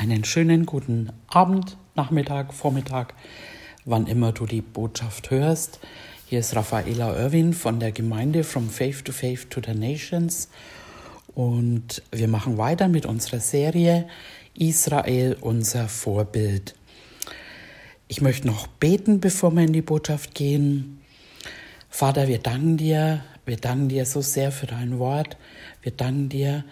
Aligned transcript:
Einen 0.00 0.22
schönen 0.22 0.64
guten 0.64 1.10
Abend, 1.26 1.76
Nachmittag, 1.96 2.54
Vormittag, 2.54 3.14
wann 3.84 4.06
immer 4.06 4.30
du 4.30 4.46
die 4.46 4.60
Botschaft 4.60 5.32
hörst. 5.32 5.80
Hier 6.26 6.38
ist 6.38 6.54
Raffaela 6.54 7.18
Irwin 7.18 7.52
von 7.52 7.80
der 7.80 7.90
Gemeinde 7.90 8.44
From 8.44 8.70
Faith 8.70 9.04
to 9.04 9.10
Faith 9.10 9.50
to 9.50 9.60
the 9.60 9.74
Nations 9.74 10.50
und 11.34 12.00
wir 12.12 12.28
machen 12.28 12.58
weiter 12.58 12.86
mit 12.86 13.06
unserer 13.06 13.40
Serie 13.40 14.06
Israel, 14.54 15.36
unser 15.40 15.88
Vorbild. 15.88 16.76
Ich 18.06 18.20
möchte 18.20 18.46
noch 18.46 18.68
beten, 18.68 19.18
bevor 19.18 19.50
wir 19.50 19.64
in 19.64 19.72
die 19.72 19.82
Botschaft 19.82 20.32
gehen. 20.32 21.00
Vater, 21.90 22.28
wir 22.28 22.38
danken 22.38 22.76
dir, 22.76 23.24
wir 23.46 23.56
danken 23.56 23.88
dir 23.88 24.06
so 24.06 24.20
sehr 24.20 24.52
für 24.52 24.66
dein 24.66 25.00
Wort. 25.00 25.36
Wir 25.82 25.90
danken 25.90 26.28
dir, 26.28 26.64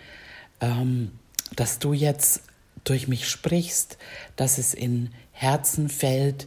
ähm, 0.61 1.11
dass 1.56 1.80
du 1.80 1.93
jetzt 1.93 2.43
durch 2.87 3.09
mich 3.09 3.29
sprichst, 3.29 3.98
dass 4.37 4.59
es 4.59 4.73
in 4.73 5.10
Herzen 5.33 5.88
fällt, 5.88 6.47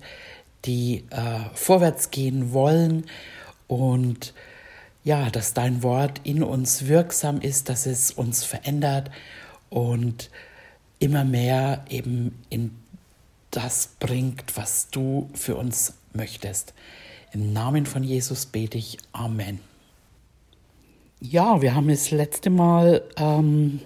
die 0.65 1.05
äh, 1.11 1.39
vorwärts 1.53 2.09
gehen 2.09 2.53
wollen 2.53 3.05
und 3.67 4.33
ja, 5.03 5.29
dass 5.29 5.53
dein 5.53 5.83
Wort 5.83 6.21
in 6.23 6.43
uns 6.43 6.87
wirksam 6.87 7.39
ist, 7.39 7.69
dass 7.69 7.85
es 7.85 8.11
uns 8.11 8.43
verändert 8.43 9.11
und 9.69 10.29
immer 10.99 11.23
mehr 11.23 11.85
eben 11.89 12.37
in 12.49 12.71
das 13.51 13.95
bringt, 13.99 14.57
was 14.57 14.89
du 14.89 15.29
für 15.33 15.55
uns 15.55 15.93
möchtest. 16.13 16.73
Im 17.31 17.53
Namen 17.53 17.85
von 17.85 18.03
Jesus 18.03 18.45
bete 18.45 18.77
ich. 18.77 18.97
Amen. 19.11 19.59
Ja, 21.21 21.61
wir 21.61 21.75
haben 21.75 21.87
das 21.87 22.11
letzte 22.11 22.49
Mal 22.49 23.03
ähm, 23.17 23.81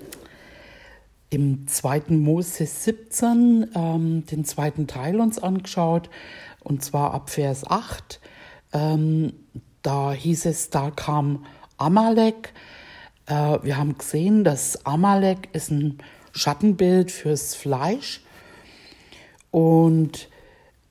im 1.33 1.67
zweiten 1.67 2.19
Mose 2.19 2.65
17 2.65 3.71
ähm, 3.73 4.25
den 4.27 4.45
zweiten 4.45 4.85
Teil 4.85 5.19
uns 5.19 5.39
angeschaut, 5.39 6.09
und 6.59 6.83
zwar 6.83 7.13
ab 7.13 7.31
Vers 7.31 7.69
8. 7.69 8.19
Ähm, 8.71 9.33
da 9.81 10.13
hieß 10.13 10.45
es, 10.45 10.69
da 10.69 10.91
kam 10.91 11.45
Amalek. 11.77 12.53
Äh, 13.25 13.57
wir 13.63 13.77
haben 13.77 13.97
gesehen, 13.97 14.43
dass 14.43 14.85
Amalek 14.85 15.49
ist 15.53 15.71
ein 15.71 15.97
Schattenbild 16.33 17.11
fürs 17.11 17.55
Fleisch. 17.55 18.21
Und 19.49 20.29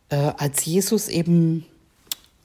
äh, 0.08 0.32
als 0.36 0.64
Jesus 0.64 1.08
eben, 1.08 1.64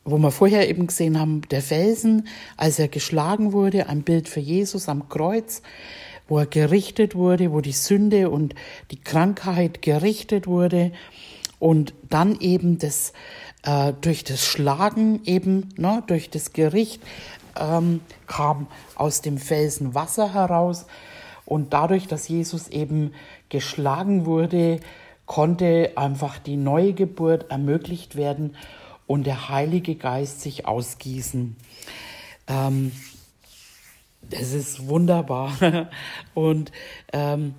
wo 0.06 0.20
wir 0.20 0.32
vorher 0.32 0.70
eben 0.70 0.86
gesehen 0.88 1.20
haben, 1.20 1.42
der 1.50 1.64
Felsen, 1.64 2.28
als 2.58 2.78
er 2.78 2.90
geschlagen 2.90 3.54
wurde, 3.54 3.90
ein 3.90 4.04
Bild 4.04 4.30
für 4.30 4.40
Jesus 4.40 4.88
am 4.88 5.10
Kreuz, 5.10 5.64
wo 6.28 6.40
er 6.40 6.46
gerichtet 6.46 7.16
wurde, 7.16 7.52
wo 7.52 7.62
die 7.62 7.72
Sünde 7.72 8.30
und 8.30 8.56
die 8.92 9.00
Krankheit 9.00 9.82
gerichtet 9.82 10.48
wurde 10.48 10.92
und 11.60 11.94
dann 12.10 12.40
eben 12.40 12.78
das 12.78 13.14
äh, 13.64 13.94
durch 14.02 14.24
das 14.24 14.46
Schlagen 14.46 15.22
eben, 15.26 15.70
ne, 15.78 16.04
durch 16.08 16.30
das 16.30 16.54
Gericht 16.54 17.02
ähm, 17.60 18.02
kam 18.28 18.68
aus 18.96 19.22
dem 19.22 19.38
Felsen 19.38 19.96
Wasser 19.96 20.34
heraus 20.34 20.86
und 21.46 21.74
dadurch, 21.74 22.08
dass 22.08 22.28
Jesus 22.28 22.68
eben 22.68 23.14
geschlagen 23.50 24.26
wurde, 24.26 24.80
konnte 25.26 25.92
einfach 25.96 26.40
die 26.40 26.58
neue 26.58 26.94
Geburt 26.94 27.50
ermöglicht 27.50 28.16
werden 28.16 28.56
und 29.08 29.26
der 29.26 29.50
Heilige 29.50 29.96
Geist 29.96 30.42
sich 30.42 30.66
ausgießen. 30.66 31.56
Ähm, 32.48 32.92
das 34.30 34.54
ist 34.54 34.88
wunderbar. 34.88 35.52
Und 36.34 36.72
ähm, 37.14 37.56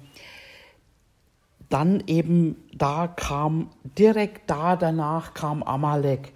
dann 1.68 2.02
eben 2.06 2.56
da 2.72 3.06
kam, 3.06 3.70
direkt 3.82 4.48
da 4.50 4.76
danach 4.76 5.34
kam 5.34 5.62
Amalek. 5.62 6.32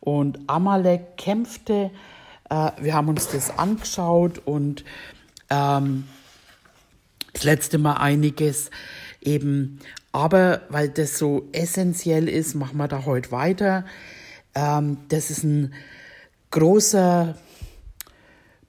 Und 0.00 0.38
Amalek 0.46 1.16
kämpfte, 1.16 1.90
äh, 2.48 2.70
wir 2.80 2.94
haben 2.94 3.08
uns 3.08 3.28
das 3.28 3.58
angeschaut 3.58 4.40
und 4.44 4.84
ähm, 5.50 6.04
das 7.32 7.44
letzte 7.44 7.78
Mal 7.78 7.94
einiges 7.94 8.70
eben, 9.20 9.80
aber 10.12 10.62
weil 10.68 10.88
das 10.88 11.18
so 11.18 11.48
essentiell 11.52 12.28
ist, 12.28 12.54
machen 12.54 12.78
wir 12.78 12.88
da 12.88 13.04
heute 13.04 13.32
weiter. 13.32 13.84
Ähm, 14.54 14.98
das 15.08 15.30
ist 15.30 15.42
ein 15.44 15.74
großer 16.50 17.36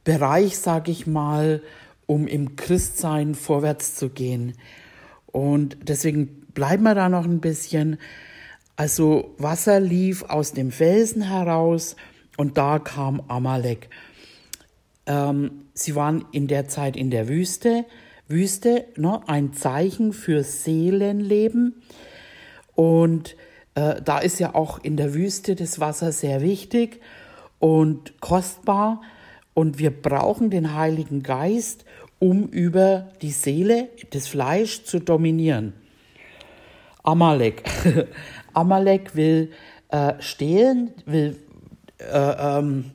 Bereich, 0.10 0.58
sage 0.58 0.90
ich 0.90 1.06
mal, 1.06 1.62
um 2.08 2.26
im 2.26 2.56
Christsein 2.56 3.36
vorwärts 3.36 3.94
zu 3.94 4.10
gehen. 4.10 4.56
Und 5.28 5.78
deswegen 5.84 6.48
bleiben 6.56 6.82
wir 6.82 6.96
da 6.96 7.10
noch 7.10 7.26
ein 7.26 7.42
bisschen. 7.42 8.00
Also 8.76 9.36
Wasser 9.38 9.80
lief 9.80 10.24
aus 10.24 10.54
dem 10.54 10.72
Felsen 10.72 11.22
heraus 11.22 11.96
und 12.38 12.58
da 12.58 12.80
kam 12.80 13.22
Amalek. 13.28 13.92
Ähm, 15.06 15.66
sie 15.76 15.94
waren 15.94 16.26
in 16.32 16.48
der 16.48 16.68
Zeit 16.68 16.98
in 16.98 17.12
der 17.12 17.28
Wüste. 17.28 17.86
Wüste, 18.28 18.86
ne, 18.98 19.22
ein 19.28 19.54
Zeichen 19.54 20.12
für 20.12 20.44
Seelenleben. 20.44 21.84
Und 22.74 23.36
äh, 23.76 24.02
da 24.02 24.18
ist 24.18 24.40
ja 24.40 24.56
auch 24.56 24.80
in 24.80 24.98
der 24.98 25.14
Wüste 25.14 25.54
das 25.54 25.80
Wasser 25.80 26.12
sehr 26.12 26.42
wichtig 26.42 27.00
und 27.60 28.20
kostbar. 28.22 29.04
Und 29.60 29.78
wir 29.78 29.92
brauchen 29.92 30.50
den 30.50 30.74
Heiligen 30.74 31.22
Geist, 31.22 31.84
um 32.18 32.48
über 32.48 33.10
die 33.22 33.32
Seele, 33.32 33.90
das 34.12 34.26
Fleisch 34.26 34.86
zu 34.86 35.00
dominieren. 35.00 35.74
Amalek. 37.04 37.64
Amalek 38.54 39.18
will 39.18 39.52
äh, 39.90 40.14
stehlen, 40.20 40.92
will 41.06 41.36
äh, 41.98 42.58
ähm, 42.58 42.92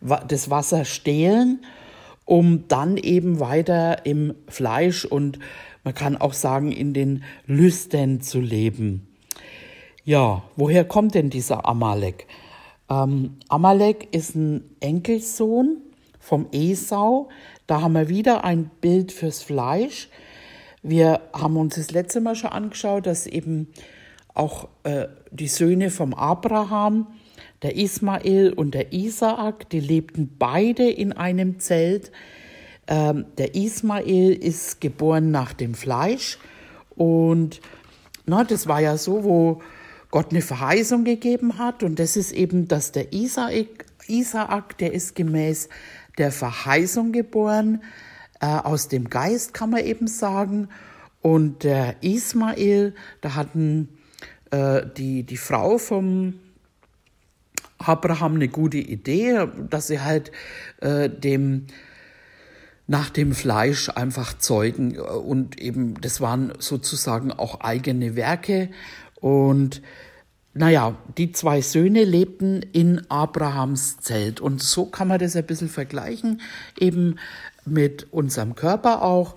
das 0.00 0.48
Wasser 0.48 0.86
stehlen, 0.86 1.60
um 2.24 2.66
dann 2.66 2.96
eben 2.96 3.38
weiter 3.38 4.06
im 4.06 4.36
Fleisch 4.48 5.04
und 5.04 5.38
man 5.84 5.92
kann 5.92 6.16
auch 6.16 6.32
sagen 6.32 6.72
in 6.72 6.94
den 6.94 7.24
Lüsten 7.44 8.22
zu 8.22 8.40
leben. 8.40 9.06
Ja, 10.02 10.44
woher 10.56 10.86
kommt 10.86 11.14
denn 11.14 11.28
dieser 11.28 11.68
Amalek? 11.68 12.26
Ähm, 12.88 13.36
Amalek 13.50 14.08
ist 14.12 14.34
ein 14.34 14.64
Enkelsohn 14.80 15.82
vom 16.26 16.48
Esau. 16.50 17.28
Da 17.68 17.82
haben 17.82 17.92
wir 17.92 18.08
wieder 18.08 18.42
ein 18.42 18.68
Bild 18.80 19.12
fürs 19.12 19.44
Fleisch. 19.44 20.08
Wir 20.82 21.20
haben 21.32 21.56
uns 21.56 21.76
das 21.76 21.92
letzte 21.92 22.20
Mal 22.20 22.34
schon 22.34 22.50
angeschaut, 22.50 23.06
dass 23.06 23.28
eben 23.28 23.68
auch 24.34 24.66
äh, 24.82 25.06
die 25.30 25.46
Söhne 25.46 25.90
vom 25.90 26.14
Abraham, 26.14 27.06
der 27.62 27.76
Ismael 27.76 28.52
und 28.52 28.74
der 28.74 28.92
Isaak, 28.92 29.70
die 29.70 29.78
lebten 29.78 30.34
beide 30.36 30.90
in 30.90 31.12
einem 31.12 31.60
Zelt. 31.60 32.10
Ähm, 32.88 33.26
der 33.38 33.54
Ismael 33.54 34.32
ist 34.32 34.80
geboren 34.80 35.30
nach 35.30 35.52
dem 35.52 35.74
Fleisch 35.74 36.38
und 36.96 37.60
na, 38.26 38.42
das 38.42 38.66
war 38.66 38.80
ja 38.80 38.98
so, 38.98 39.22
wo 39.22 39.62
Gott 40.10 40.30
eine 40.30 40.42
Verheißung 40.42 41.04
gegeben 41.04 41.58
hat 41.58 41.84
und 41.84 42.00
das 42.00 42.16
ist 42.16 42.32
eben, 42.32 42.66
dass 42.66 42.90
der 42.90 43.12
Isaak, 43.12 43.86
Isaak 44.08 44.78
der 44.78 44.92
ist 44.92 45.14
gemäß 45.14 45.68
der 46.18 46.32
Verheißung 46.32 47.12
geboren, 47.12 47.82
äh, 48.40 48.46
aus 48.46 48.88
dem 48.88 49.10
Geist 49.10 49.54
kann 49.54 49.70
man 49.70 49.84
eben 49.84 50.08
sagen. 50.08 50.68
Und 51.22 51.64
der 51.64 52.02
Ismael, 52.02 52.94
da 53.20 53.34
hatten 53.34 53.88
äh, 54.50 54.82
die, 54.96 55.24
die 55.24 55.36
Frau 55.36 55.78
vom 55.78 56.34
Abraham 57.78 58.36
eine 58.36 58.48
gute 58.48 58.78
Idee, 58.78 59.46
dass 59.70 59.88
sie 59.88 60.00
halt 60.00 60.32
äh, 60.80 61.10
dem 61.10 61.66
nach 62.88 63.10
dem 63.10 63.32
Fleisch 63.32 63.88
einfach 63.88 64.38
zeugen 64.38 64.96
und 64.98 65.60
eben 65.60 66.00
das 66.00 66.20
waren 66.20 66.52
sozusagen 66.60 67.32
auch 67.32 67.60
eigene 67.60 68.14
Werke 68.14 68.70
und 69.20 69.82
naja, 70.56 70.96
die 71.18 71.32
zwei 71.32 71.60
Söhne 71.60 72.04
lebten 72.04 72.62
in 72.62 73.10
Abrahams 73.10 73.98
Zelt. 73.98 74.40
Und 74.40 74.62
so 74.62 74.86
kann 74.86 75.08
man 75.08 75.18
das 75.18 75.36
ein 75.36 75.46
bisschen 75.46 75.68
vergleichen, 75.68 76.40
eben 76.78 77.18
mit 77.64 78.12
unserem 78.12 78.54
Körper 78.54 79.02
auch. 79.02 79.36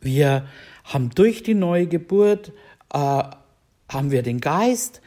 Wir 0.00 0.46
haben 0.84 1.10
durch 1.10 1.42
die 1.42 1.54
neue 1.54 1.86
Geburt, 1.86 2.52
äh, 2.92 3.22
haben 3.88 4.10
wir 4.10 4.22
den 4.22 4.40
Geist 4.40 5.00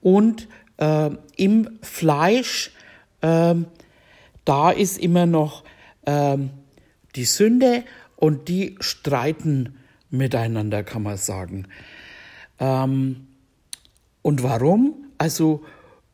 und 0.00 0.48
äh, 0.76 1.10
im 1.36 1.78
Fleisch, 1.80 2.72
äh, 3.20 3.54
da 4.44 4.70
ist 4.70 4.98
immer 4.98 5.24
noch 5.24 5.64
ähm, 6.04 6.50
die 7.16 7.24
Sünde 7.24 7.84
und 8.16 8.48
die 8.48 8.76
streiten 8.80 9.76
miteinander, 10.10 10.84
kann 10.84 11.02
man 11.02 11.16
sagen. 11.16 11.68
Ähm, 12.60 13.28
und 14.24 14.42
warum? 14.42 14.94
Also, 15.18 15.62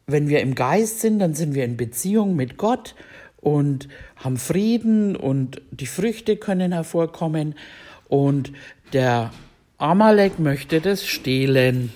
wenn 0.08 0.28
wir 0.28 0.40
im 0.40 0.56
Geist 0.56 0.98
sind, 0.98 1.20
dann 1.20 1.34
sind 1.34 1.54
wir 1.54 1.64
in 1.64 1.76
Beziehung 1.76 2.34
mit 2.34 2.56
Gott 2.56 2.96
und 3.40 3.88
haben 4.16 4.36
Frieden 4.36 5.14
und 5.14 5.62
die 5.70 5.86
Früchte 5.86 6.36
können 6.36 6.72
hervorkommen. 6.72 7.54
Und 8.08 8.52
der 8.92 9.30
Amalek 9.78 10.40
möchte 10.40 10.80
das 10.80 11.06
stehlen. 11.06 11.92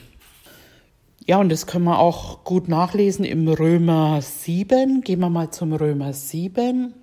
Ja, 1.27 1.39
und 1.39 1.49
das 1.49 1.67
können 1.67 1.87
wir 1.87 1.99
auch 1.99 2.45
gut 2.45 2.69
nachlesen 2.69 3.25
im 3.25 3.49
Römer 3.49 4.23
7. 4.23 5.01
Gehen 5.01 5.19
wir 5.19 5.31
mal 5.31 5.51
zum 5.51 5.73
Römer 5.73 6.13
7. 6.13 6.95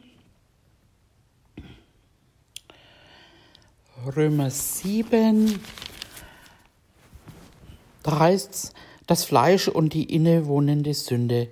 Römer 4.15 4.49
7. 4.49 5.59
Da 8.03 8.19
heißt 8.19 8.53
es, 8.53 8.73
das 9.11 9.25
Fleisch 9.25 9.67
und 9.67 9.93
die 9.93 10.05
innewohnende 10.05 10.93
Sünde. 10.93 11.49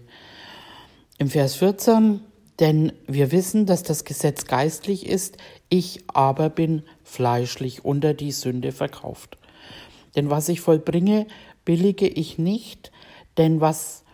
Im 1.18 1.30
Vers 1.30 1.56
14, 1.56 2.22
denn 2.62 2.94
wir 3.06 3.34
wissen, 3.34 3.66
dass 3.66 3.84
das 3.84 4.06
Gesetz 4.06 4.46
geistlich 4.46 5.06
ist, 5.06 5.36
ich 5.68 6.06
aber 6.08 6.50
bin 6.50 6.84
fleischlich 7.04 7.84
unter 7.84 8.14
die 8.14 8.32
Sünde 8.32 8.72
verkauft. 8.72 9.38
Denn 10.16 10.30
was 10.30 10.48
ich 10.48 10.62
vollbringe, 10.62 11.28
billige 11.66 12.08
ich 12.08 12.38
nicht, 12.38 12.94
denn 13.38 13.60
was, 13.60 14.06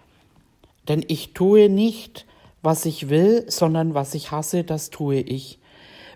denn 0.87 1.05
ich 1.07 1.35
tue 1.35 1.69
nicht, 1.69 2.25
was 2.63 2.87
ich 2.87 3.09
will, 3.09 3.45
sondern 3.47 3.93
was 3.93 4.15
ich 4.15 4.31
hasse, 4.31 4.63
das 4.63 4.89
tue 4.89 5.19
ich. 5.19 5.59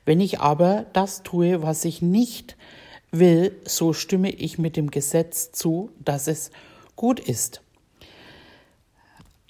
Wenn 0.03 0.19
ich 0.19 0.39
aber 0.39 0.87
das 0.93 1.21
tue, 1.21 1.61
was 1.61 1.85
ich 1.85 2.01
nicht 2.01 2.57
will, 3.11 3.55
so 3.65 3.93
stimme 3.93 4.31
ich 4.31 4.57
mit 4.57 4.75
dem 4.75 4.89
Gesetz 4.89 5.51
zu, 5.51 5.91
dass 5.99 6.27
es 6.27 6.49
gut 6.99 7.21
ist. 7.21 7.61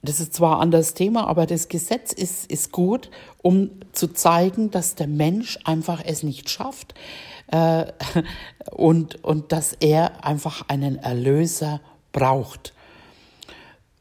Das 0.03 0.19
ist 0.19 0.35
zwar 0.35 0.57
ein 0.57 0.61
anderes 0.61 0.93
Thema, 0.93 1.25
aber 1.27 1.47
das 1.47 1.67
Gesetz 1.67 2.13
ist, 2.13 2.49
ist 2.49 2.71
gut, 2.71 3.09
um 3.41 3.71
zu 3.91 4.13
zeigen, 4.13 4.69
dass 4.69 4.93
der 4.93 5.07
Mensch 5.07 5.57
einfach 5.63 6.01
es 6.05 6.21
nicht 6.21 6.47
schafft 6.47 6.93
äh, 7.47 7.87
und, 8.71 9.23
und 9.23 9.51
dass 9.51 9.73
er 9.73 10.23
einfach 10.23 10.69
einen 10.69 10.99
Erlöser 10.99 11.81
braucht. 12.11 12.73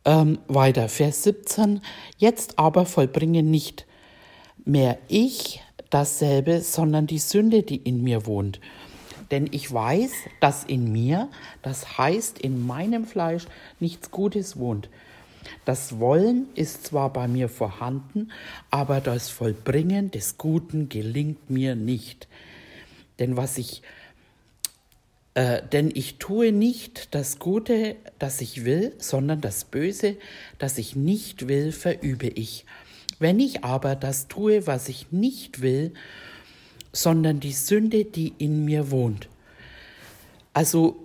Ähm, 0.04 0.38
weiter, 0.46 0.90
Vers 0.90 1.22
17. 1.22 1.80
Jetzt 2.18 2.58
aber 2.58 2.84
vollbringe 2.84 3.42
nicht 3.42 3.86
mehr 4.66 4.98
ich 5.08 5.62
dasselbe, 5.88 6.60
sondern 6.60 7.06
die 7.06 7.18
Sünde, 7.18 7.62
die 7.62 7.76
in 7.76 8.02
mir 8.02 8.26
wohnt. 8.26 8.60
Denn 9.30 9.48
ich 9.50 9.72
weiß, 9.72 10.12
dass 10.40 10.64
in 10.64 10.90
mir, 10.90 11.28
das 11.62 11.98
heißt 11.98 12.38
in 12.38 12.66
meinem 12.66 13.04
Fleisch, 13.04 13.46
nichts 13.78 14.10
Gutes 14.10 14.58
wohnt. 14.58 14.88
Das 15.64 15.98
Wollen 15.98 16.46
ist 16.54 16.86
zwar 16.86 17.12
bei 17.12 17.28
mir 17.28 17.48
vorhanden, 17.48 18.30
aber 18.70 19.00
das 19.00 19.28
Vollbringen 19.28 20.10
des 20.10 20.38
Guten 20.38 20.88
gelingt 20.88 21.50
mir 21.50 21.75
nicht. 21.75 22.28
Denn 23.19 23.36
was 23.36 23.58
ich 23.58 23.82
äh, 25.38 25.62
denn 25.72 25.92
ich 25.94 26.16
tue 26.16 26.50
nicht 26.50 27.14
das 27.14 27.38
Gute, 27.38 27.94
das 28.19 28.40
ich 28.40 28.64
will, 28.64 28.92
sondern 28.98 29.40
das 29.40 29.64
Böse, 29.64 30.16
das 30.58 30.78
ich 30.78 30.96
nicht 30.96 31.46
will, 31.46 31.70
verübe 31.70 32.26
ich. 32.26 32.64
Wenn 33.20 33.38
ich 33.38 33.62
aber 33.62 33.94
das 33.94 34.26
tue, 34.26 34.66
was 34.66 34.88
ich 34.88 35.12
nicht 35.12 35.60
will, 35.60 35.92
sondern 36.93 37.40
die 37.40 37.52
Sünde, 37.52 38.05
die 38.05 38.35
in 38.38 38.64
mir 38.64 38.90
wohnt. 38.90 39.29
Also 40.52 40.96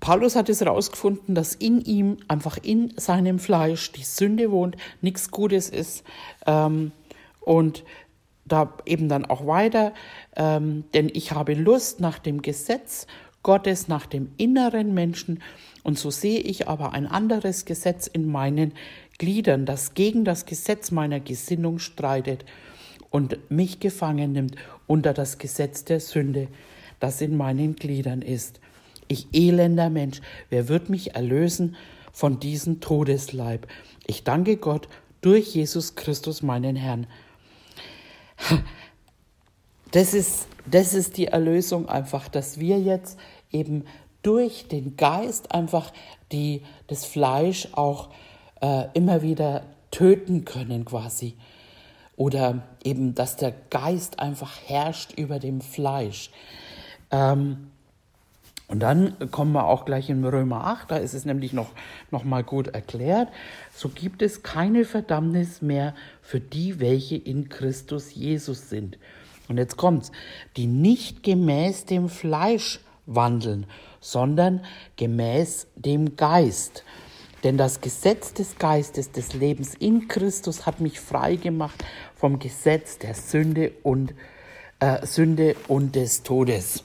Paulus 0.00 0.36
hat 0.36 0.48
es 0.48 0.60
herausgefunden, 0.60 1.34
dass 1.34 1.54
in 1.54 1.80
ihm, 1.80 2.18
einfach 2.28 2.58
in 2.62 2.92
seinem 2.96 3.38
Fleisch, 3.38 3.92
die 3.92 4.04
Sünde 4.04 4.50
wohnt, 4.50 4.76
nichts 5.00 5.30
Gutes 5.30 5.68
ist. 5.70 6.04
Ähm, 6.46 6.92
und 7.40 7.84
da 8.44 8.74
eben 8.86 9.08
dann 9.08 9.26
auch 9.26 9.46
weiter, 9.46 9.92
ähm, 10.36 10.84
denn 10.94 11.10
ich 11.12 11.32
habe 11.32 11.54
Lust 11.54 12.00
nach 12.00 12.18
dem 12.18 12.42
Gesetz 12.42 13.06
Gottes, 13.42 13.88
nach 13.88 14.06
dem 14.06 14.32
inneren 14.36 14.94
Menschen, 14.94 15.42
und 15.84 15.98
so 15.98 16.10
sehe 16.10 16.40
ich 16.40 16.68
aber 16.68 16.92
ein 16.92 17.06
anderes 17.06 17.64
Gesetz 17.64 18.06
in 18.06 18.30
meinen 18.30 18.74
Gliedern, 19.18 19.64
das 19.64 19.94
gegen 19.94 20.24
das 20.24 20.44
Gesetz 20.44 20.90
meiner 20.90 21.20
Gesinnung 21.20 21.78
streitet 21.78 22.44
und 23.10 23.38
mich 23.50 23.80
gefangen 23.80 24.32
nimmt 24.32 24.56
unter 24.86 25.12
das 25.12 25.38
Gesetz 25.38 25.84
der 25.84 26.00
Sünde, 26.00 26.48
das 27.00 27.20
in 27.20 27.36
meinen 27.36 27.76
Gliedern 27.76 28.22
ist. 28.22 28.60
Ich 29.08 29.28
elender 29.32 29.90
Mensch, 29.90 30.20
wer 30.50 30.68
wird 30.68 30.90
mich 30.90 31.14
erlösen 31.14 31.76
von 32.12 32.40
diesem 32.40 32.80
Todesleib? 32.80 33.66
Ich 34.06 34.24
danke 34.24 34.56
Gott 34.56 34.88
durch 35.20 35.54
Jesus 35.54 35.94
Christus, 35.94 36.42
meinen 36.42 36.76
Herrn. 36.76 37.06
Das 39.90 40.12
ist, 40.12 40.48
das 40.70 40.92
ist 40.92 41.16
die 41.16 41.28
Erlösung 41.28 41.88
einfach, 41.88 42.28
dass 42.28 42.60
wir 42.60 42.78
jetzt 42.78 43.18
eben 43.50 43.84
durch 44.22 44.68
den 44.68 44.96
Geist 44.96 45.52
einfach 45.52 45.92
die, 46.30 46.62
das 46.88 47.06
Fleisch 47.06 47.68
auch 47.72 48.10
äh, 48.60 48.84
immer 48.92 49.22
wieder 49.22 49.64
töten 49.90 50.44
können 50.44 50.84
quasi. 50.84 51.36
Oder 52.18 52.62
eben, 52.82 53.14
dass 53.14 53.36
der 53.36 53.54
Geist 53.70 54.18
einfach 54.18 54.50
herrscht 54.66 55.12
über 55.16 55.38
dem 55.38 55.60
Fleisch. 55.60 56.30
Ähm, 57.12 57.70
und 58.66 58.80
dann 58.80 59.30
kommen 59.30 59.52
wir 59.52 59.66
auch 59.66 59.84
gleich 59.84 60.10
in 60.10 60.24
Römer 60.24 60.66
8, 60.66 60.90
da 60.90 60.96
ist 60.96 61.14
es 61.14 61.24
nämlich 61.24 61.52
noch, 61.52 61.70
noch 62.10 62.24
mal 62.24 62.42
gut 62.42 62.66
erklärt. 62.66 63.28
So 63.72 63.88
gibt 63.88 64.20
es 64.20 64.42
keine 64.42 64.84
Verdammnis 64.84 65.62
mehr 65.62 65.94
für 66.20 66.40
die, 66.40 66.80
welche 66.80 67.16
in 67.16 67.48
Christus 67.48 68.12
Jesus 68.14 68.68
sind. 68.68 68.98
Und 69.48 69.56
jetzt 69.56 69.76
kommt's, 69.76 70.10
die 70.56 70.66
nicht 70.66 71.22
gemäß 71.22 71.84
dem 71.84 72.08
Fleisch 72.08 72.80
wandeln, 73.06 73.64
sondern 74.00 74.64
gemäß 74.96 75.68
dem 75.76 76.16
Geist. 76.16 76.82
Denn 77.44 77.56
das 77.56 77.80
Gesetz 77.80 78.32
des 78.32 78.58
Geistes 78.58 79.12
des 79.12 79.34
Lebens 79.34 79.74
in 79.74 80.08
Christus 80.08 80.66
hat 80.66 80.80
mich 80.80 80.98
frei 80.98 81.36
gemacht 81.36 81.84
vom 82.16 82.38
Gesetz 82.38 82.98
der 82.98 83.14
Sünde 83.14 83.72
und 83.82 84.14
äh, 84.80 85.06
Sünde 85.06 85.54
und 85.68 85.94
des 85.94 86.22
Todes. 86.22 86.82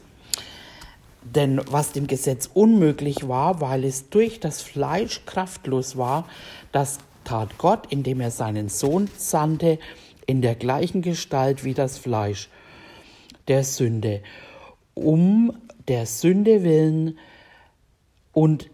Denn 1.24 1.62
was 1.70 1.94
dem 1.94 2.08
Gesetz 2.08 2.50
unmöglich 2.54 3.28
war, 3.28 3.62
weil 3.62 3.86
es 3.86 4.10
durch 4.10 4.40
das 4.40 4.62
Fleisch 4.62 5.26
kraftlos 5.26 5.98
war, 5.98 6.28
das 6.72 7.00
tat 7.24 7.58
Gott, 7.58 7.88
indem 7.90 8.20
er 8.20 8.32
seinen 8.32 8.70
Sohn 8.70 9.10
sandte, 9.18 9.80
in 10.26 10.42
der 10.42 10.56
gleichen 10.56 11.02
Gestalt 11.02 11.64
wie 11.64 11.74
das 11.74 11.98
Fleisch 11.98 12.50
der 13.48 13.64
Sünde, 13.64 14.22
um 14.94 15.54
der 15.88 16.06
Sünde 16.06 16.64
willen 16.64 17.18
und 18.32 18.70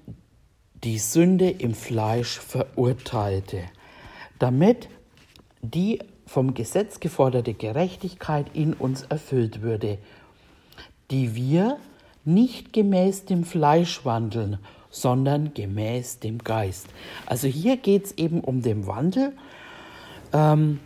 die 0.83 0.97
Sünde 0.97 1.49
im 1.49 1.73
Fleisch 1.73 2.39
verurteilte, 2.39 3.63
damit 4.37 4.87
die 5.61 5.99
vom 6.25 6.53
Gesetz 6.53 6.99
geforderte 6.99 7.53
Gerechtigkeit 7.53 8.47
in 8.53 8.73
uns 8.73 9.03
erfüllt 9.03 9.61
würde, 9.61 9.97
die 11.11 11.35
wir 11.35 11.77
nicht 12.23 12.71
gemäß 12.71 13.25
dem 13.25 13.43
Fleisch 13.43 14.05
wandeln, 14.05 14.59
sondern 14.91 15.53
gemäß 15.53 16.19
dem 16.19 16.39
Geist. 16.39 16.87
Also 17.25 17.47
hier 17.47 17.77
geht 17.77 18.05
es 18.05 18.17
eben 18.17 18.41
um 18.41 18.61
den 18.61 18.87
Wandel, 18.87 19.33
ähm, 20.33 20.79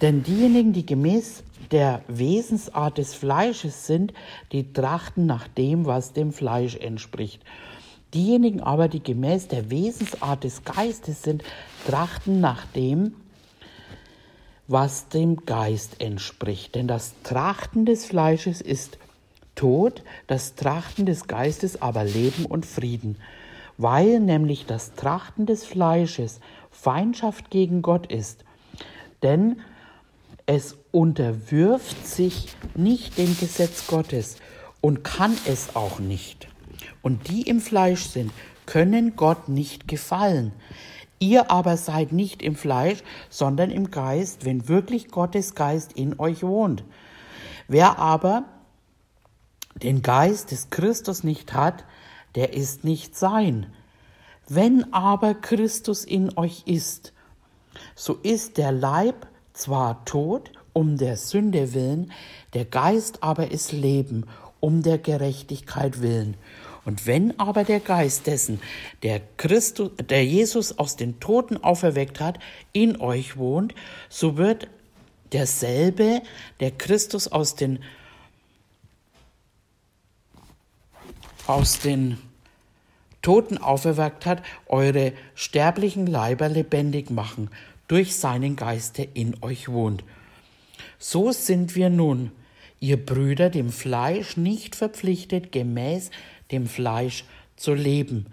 denn 0.00 0.22
diejenigen, 0.22 0.72
die 0.72 0.86
gemäß 0.86 1.42
der 1.70 2.02
Wesensart 2.08 2.98
des 2.98 3.14
Fleisches 3.14 3.86
sind, 3.86 4.12
die 4.52 4.72
trachten 4.72 5.26
nach 5.26 5.48
dem, 5.48 5.86
was 5.86 6.12
dem 6.12 6.32
Fleisch 6.32 6.76
entspricht. 6.76 7.42
Diejenigen 8.14 8.60
aber, 8.60 8.88
die 8.88 9.02
gemäß 9.02 9.48
der 9.48 9.70
Wesensart 9.70 10.44
des 10.44 10.62
Geistes 10.62 11.22
sind, 11.22 11.42
trachten 11.86 12.40
nach 12.40 12.64
dem, 12.66 13.14
was 14.68 15.08
dem 15.08 15.44
Geist 15.44 16.00
entspricht. 16.00 16.74
Denn 16.76 16.86
das 16.86 17.14
Trachten 17.24 17.84
des 17.84 18.06
Fleisches 18.06 18.60
ist 18.60 18.98
Tod, 19.56 20.02
das 20.26 20.54
Trachten 20.54 21.06
des 21.06 21.26
Geistes 21.26 21.82
aber 21.82 22.04
Leben 22.04 22.46
und 22.46 22.66
Frieden, 22.66 23.16
weil 23.78 24.20
nämlich 24.20 24.66
das 24.66 24.94
Trachten 24.94 25.46
des 25.46 25.64
Fleisches 25.64 26.40
Feindschaft 26.70 27.50
gegen 27.50 27.82
Gott 27.82 28.10
ist. 28.10 28.44
Denn 29.22 29.60
es 30.46 30.76
unterwirft 30.92 32.06
sich 32.06 32.48
nicht 32.74 33.18
dem 33.18 33.36
Gesetz 33.38 33.86
Gottes 33.86 34.36
und 34.80 35.02
kann 35.02 35.36
es 35.46 35.74
auch 35.74 35.98
nicht. 35.98 36.48
Und 37.04 37.28
die 37.28 37.42
im 37.42 37.60
Fleisch 37.60 38.06
sind, 38.06 38.32
können 38.64 39.14
Gott 39.14 39.50
nicht 39.50 39.86
gefallen. 39.88 40.52
Ihr 41.18 41.50
aber 41.50 41.76
seid 41.76 42.12
nicht 42.12 42.42
im 42.42 42.56
Fleisch, 42.56 43.02
sondern 43.28 43.70
im 43.70 43.90
Geist, 43.90 44.46
wenn 44.46 44.68
wirklich 44.68 45.08
Gottes 45.08 45.54
Geist 45.54 45.92
in 45.92 46.18
euch 46.18 46.42
wohnt. 46.42 46.82
Wer 47.68 47.98
aber 47.98 48.44
den 49.82 50.00
Geist 50.00 50.50
des 50.50 50.70
Christus 50.70 51.24
nicht 51.24 51.52
hat, 51.52 51.84
der 52.36 52.54
ist 52.54 52.84
nicht 52.84 53.16
sein. 53.16 53.66
Wenn 54.48 54.94
aber 54.94 55.34
Christus 55.34 56.04
in 56.04 56.36
euch 56.38 56.62
ist, 56.64 57.12
so 57.94 58.14
ist 58.22 58.56
der 58.56 58.72
Leib 58.72 59.26
zwar 59.52 60.06
tot 60.06 60.52
um 60.72 60.96
der 60.96 61.18
Sünde 61.18 61.74
willen, 61.74 62.12
der 62.54 62.64
Geist 62.64 63.22
aber 63.22 63.50
ist 63.50 63.72
Leben 63.72 64.24
um 64.60 64.82
der 64.82 64.96
Gerechtigkeit 64.96 66.00
willen. 66.00 66.38
Und 66.84 67.06
wenn 67.06 67.38
aber 67.38 67.64
der 67.64 67.80
Geist 67.80 68.26
dessen, 68.26 68.60
der 69.02 69.20
Christus, 69.36 69.90
der 70.08 70.24
Jesus 70.24 70.78
aus 70.78 70.96
den 70.96 71.18
Toten 71.18 71.62
auferweckt 71.62 72.20
hat, 72.20 72.38
in 72.72 73.00
euch 73.00 73.36
wohnt, 73.36 73.74
so 74.08 74.36
wird 74.36 74.68
derselbe, 75.32 76.22
der 76.60 76.70
Christus 76.70 77.28
aus 77.28 77.54
den 77.56 77.80
aus 81.46 81.78
den 81.78 82.18
Toten 83.20 83.58
auferweckt 83.58 84.26
hat, 84.26 84.42
eure 84.66 85.12
sterblichen 85.34 86.06
Leiber 86.06 86.48
lebendig 86.48 87.10
machen 87.10 87.50
durch 87.88 88.16
seinen 88.16 88.56
Geist, 88.56 88.98
der 88.98 89.14
in 89.14 89.36
euch 89.42 89.68
wohnt. 89.68 90.04
So 90.98 91.32
sind 91.32 91.74
wir 91.74 91.90
nun, 91.90 92.32
ihr 92.80 93.04
Brüder, 93.04 93.50
dem 93.50 93.70
Fleisch 93.70 94.36
nicht 94.36 94.76
verpflichtet, 94.76 95.52
gemäß 95.52 96.10
dem 96.54 96.66
Fleisch 96.66 97.24
zu 97.56 97.74
leben. 97.74 98.26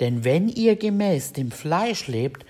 Denn 0.00 0.24
wenn 0.24 0.48
ihr 0.48 0.76
gemäß 0.76 1.32
dem 1.32 1.50
Fleisch 1.50 2.06
lebt, 2.06 2.44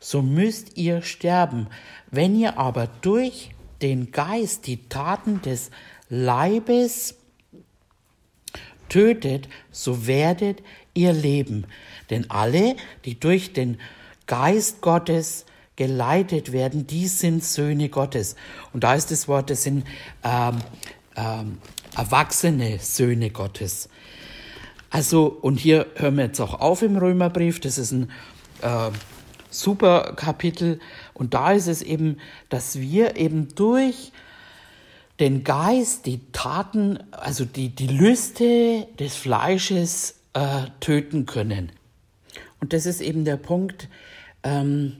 so 0.00 0.22
müsst 0.22 0.76
ihr 0.76 1.02
sterben. 1.02 1.68
Wenn 2.10 2.38
ihr 2.38 2.58
aber 2.58 2.88
durch 3.00 3.50
den 3.82 4.12
Geist 4.12 4.66
die 4.66 4.88
Taten 4.88 5.42
des 5.42 5.70
Leibes 6.08 7.16
tötet, 8.88 9.48
so 9.70 10.06
werdet 10.06 10.62
ihr 10.94 11.12
leben. 11.12 11.66
Denn 12.10 12.30
alle, 12.30 12.76
die 13.04 13.18
durch 13.18 13.52
den 13.52 13.78
Geist 14.26 14.80
Gottes 14.80 15.44
geleitet 15.76 16.52
werden, 16.52 16.86
die 16.86 17.06
sind 17.06 17.44
Söhne 17.44 17.88
Gottes. 17.88 18.36
Und 18.72 18.84
da 18.84 18.94
ist 18.94 19.10
das 19.10 19.28
Wort, 19.28 19.50
das 19.50 19.64
sind 19.64 19.84
ähm, 20.24 20.58
ähm, 21.16 21.58
erwachsene 21.96 22.78
Söhne 22.78 23.30
Gottes. 23.30 23.88
Also, 24.90 25.26
und 25.26 25.58
hier 25.58 25.86
hören 25.96 26.16
wir 26.16 26.24
jetzt 26.24 26.40
auch 26.40 26.60
auf 26.60 26.82
im 26.82 26.96
Römerbrief, 26.96 27.60
das 27.60 27.78
ist 27.78 27.92
ein 27.92 28.10
äh, 28.62 28.90
super 29.50 30.14
Kapitel. 30.16 30.80
Und 31.14 31.34
da 31.34 31.52
ist 31.52 31.66
es 31.66 31.82
eben, 31.82 32.18
dass 32.48 32.80
wir 32.80 33.16
eben 33.16 33.48
durch 33.54 34.12
den 35.18 35.44
Geist 35.44 36.06
die 36.06 36.20
Taten, 36.32 36.98
also 37.10 37.44
die, 37.44 37.70
die 37.70 37.86
Lüste 37.86 38.86
des 38.98 39.16
Fleisches 39.16 40.16
äh, 40.34 40.64
töten 40.80 41.26
können. 41.26 41.72
Und 42.60 42.72
das 42.72 42.86
ist 42.86 43.00
eben 43.00 43.24
der 43.24 43.36
Punkt, 43.36 43.88
ähm, 44.42 44.96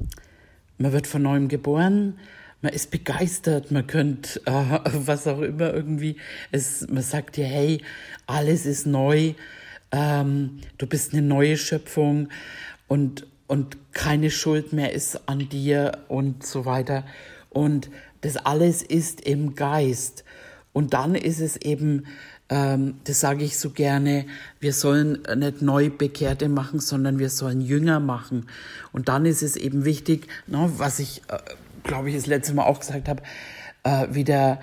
man 0.78 0.92
wird 0.92 1.06
von 1.06 1.22
neuem 1.22 1.48
geboren, 1.48 2.18
man 2.62 2.72
ist 2.72 2.90
begeistert, 2.90 3.70
man 3.70 3.86
könnte 3.86 4.40
äh, 4.46 4.80
was 4.92 5.26
auch 5.26 5.40
immer 5.40 5.72
irgendwie, 5.72 6.16
es, 6.50 6.86
man 6.88 7.02
sagt 7.02 7.36
dir, 7.36 7.46
hey, 7.46 7.82
alles 8.26 8.66
ist 8.66 8.86
neu, 8.86 9.34
ähm, 9.96 10.60
du 10.76 10.86
bist 10.86 11.14
eine 11.14 11.22
neue 11.22 11.56
Schöpfung 11.56 12.28
und, 12.86 13.26
und 13.46 13.78
keine 13.92 14.30
Schuld 14.30 14.74
mehr 14.74 14.92
ist 14.92 15.26
an 15.26 15.48
dir 15.48 16.04
und 16.08 16.44
so 16.44 16.66
weiter. 16.66 17.04
Und 17.48 17.88
das 18.20 18.36
alles 18.36 18.82
ist 18.82 19.22
im 19.22 19.54
Geist. 19.54 20.24
Und 20.74 20.92
dann 20.92 21.14
ist 21.14 21.40
es 21.40 21.56
eben 21.56 22.04
ähm, 22.48 23.00
das 23.04 23.20
sage 23.20 23.42
ich 23.42 23.58
so 23.58 23.70
gerne, 23.70 24.26
wir 24.60 24.72
sollen 24.72 25.22
nicht 25.36 25.62
Neubekehrte 25.62 26.48
machen, 26.48 26.78
sondern 26.78 27.18
wir 27.18 27.30
sollen 27.30 27.60
Jünger 27.60 27.98
machen. 27.98 28.46
Und 28.92 29.08
dann 29.08 29.26
ist 29.26 29.42
es 29.42 29.56
eben 29.56 29.84
wichtig, 29.84 30.28
ne, 30.46 30.70
was 30.76 31.00
ich, 31.00 31.22
äh, 31.28 31.38
glaube 31.82 32.10
ich, 32.10 32.14
das 32.14 32.26
letzte 32.26 32.54
Mal 32.54 32.64
auch 32.64 32.78
gesagt 32.78 33.08
habe, 33.08 33.22
äh, 33.82 34.06
wie 34.10 34.22
der, 34.22 34.60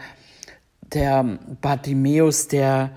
der 0.94 1.40
Bartimäus, 1.62 2.48
der, 2.48 2.92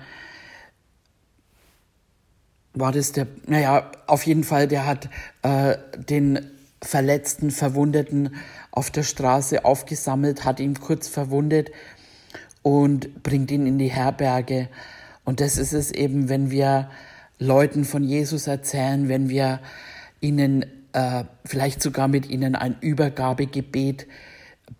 war 2.79 2.91
das 2.91 3.11
der, 3.11 3.27
naja, 3.45 3.91
auf 4.07 4.25
jeden 4.25 4.43
Fall, 4.43 4.67
der 4.67 4.85
hat 4.85 5.09
äh, 5.43 5.77
den 5.97 6.51
Verletzten, 6.81 7.51
Verwundeten 7.51 8.35
auf 8.71 8.91
der 8.91 9.03
Straße 9.03 9.65
aufgesammelt, 9.65 10.45
hat 10.45 10.59
ihn 10.59 10.79
kurz 10.79 11.07
verwundet 11.07 11.71
und 12.61 13.23
bringt 13.23 13.49
ihn 13.51 13.65
in 13.65 13.79
die 13.79 13.91
Herberge. 13.91 14.69
Und 15.23 15.39
das 15.39 15.57
ist 15.57 15.73
es 15.73 15.91
eben, 15.91 16.29
wenn 16.29 16.51
wir 16.51 16.89
Leuten 17.39 17.85
von 17.85 18.03
Jesus 18.03 18.47
erzählen, 18.47 19.09
wenn 19.09 19.29
wir 19.29 19.59
ihnen 20.21 20.65
äh, 20.93 21.23
vielleicht 21.45 21.81
sogar 21.81 22.07
mit 22.07 22.29
ihnen 22.29 22.55
ein 22.55 22.75
Übergabegebet 22.81 24.07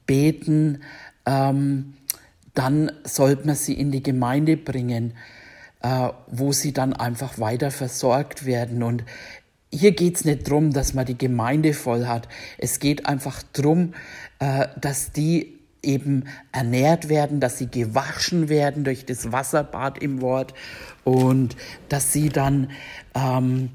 beten, 0.06 0.82
ähm, 1.26 1.94
dann 2.54 2.92
sollte 3.04 3.46
man 3.46 3.56
sie 3.56 3.74
in 3.74 3.92
die 3.92 4.02
Gemeinde 4.02 4.58
bringen, 4.58 5.14
äh, 5.88 6.10
wo 6.28 6.52
sie 6.52 6.74
dann 6.74 6.92
einfach 6.92 7.40
weiter 7.40 7.72
versorgt 7.72 8.46
werden. 8.46 8.84
Und 8.84 9.06
hier 9.72 9.94
geht 9.94 10.18
es 10.18 10.26
nicht 10.26 10.48
darum, 10.48 10.74
dass 10.74 10.94
man 10.94 11.06
die 11.06 11.18
Gemeinde 11.18 11.74
voll 11.74 12.08
hat. 12.08 12.28
Es 12.58 12.80
geht 12.80 13.06
einfach 13.06 13.42
darum, 13.54 13.94
äh, 14.40 14.68
dass 14.80 15.14
die 15.14 15.54
eben 15.82 16.26
ernährt 16.52 17.08
werden, 17.08 17.40
dass 17.40 17.58
sie 17.58 17.68
gewaschen 17.68 18.50
werden 18.50 18.84
durch 18.84 19.06
das 19.06 19.32
Wasserbad 19.32 19.98
im 20.00 20.20
Wort 20.22 20.54
und 21.06 21.56
dass 21.88 22.12
sie 22.12 22.30
dann 22.30 22.72
ähm, 23.16 23.70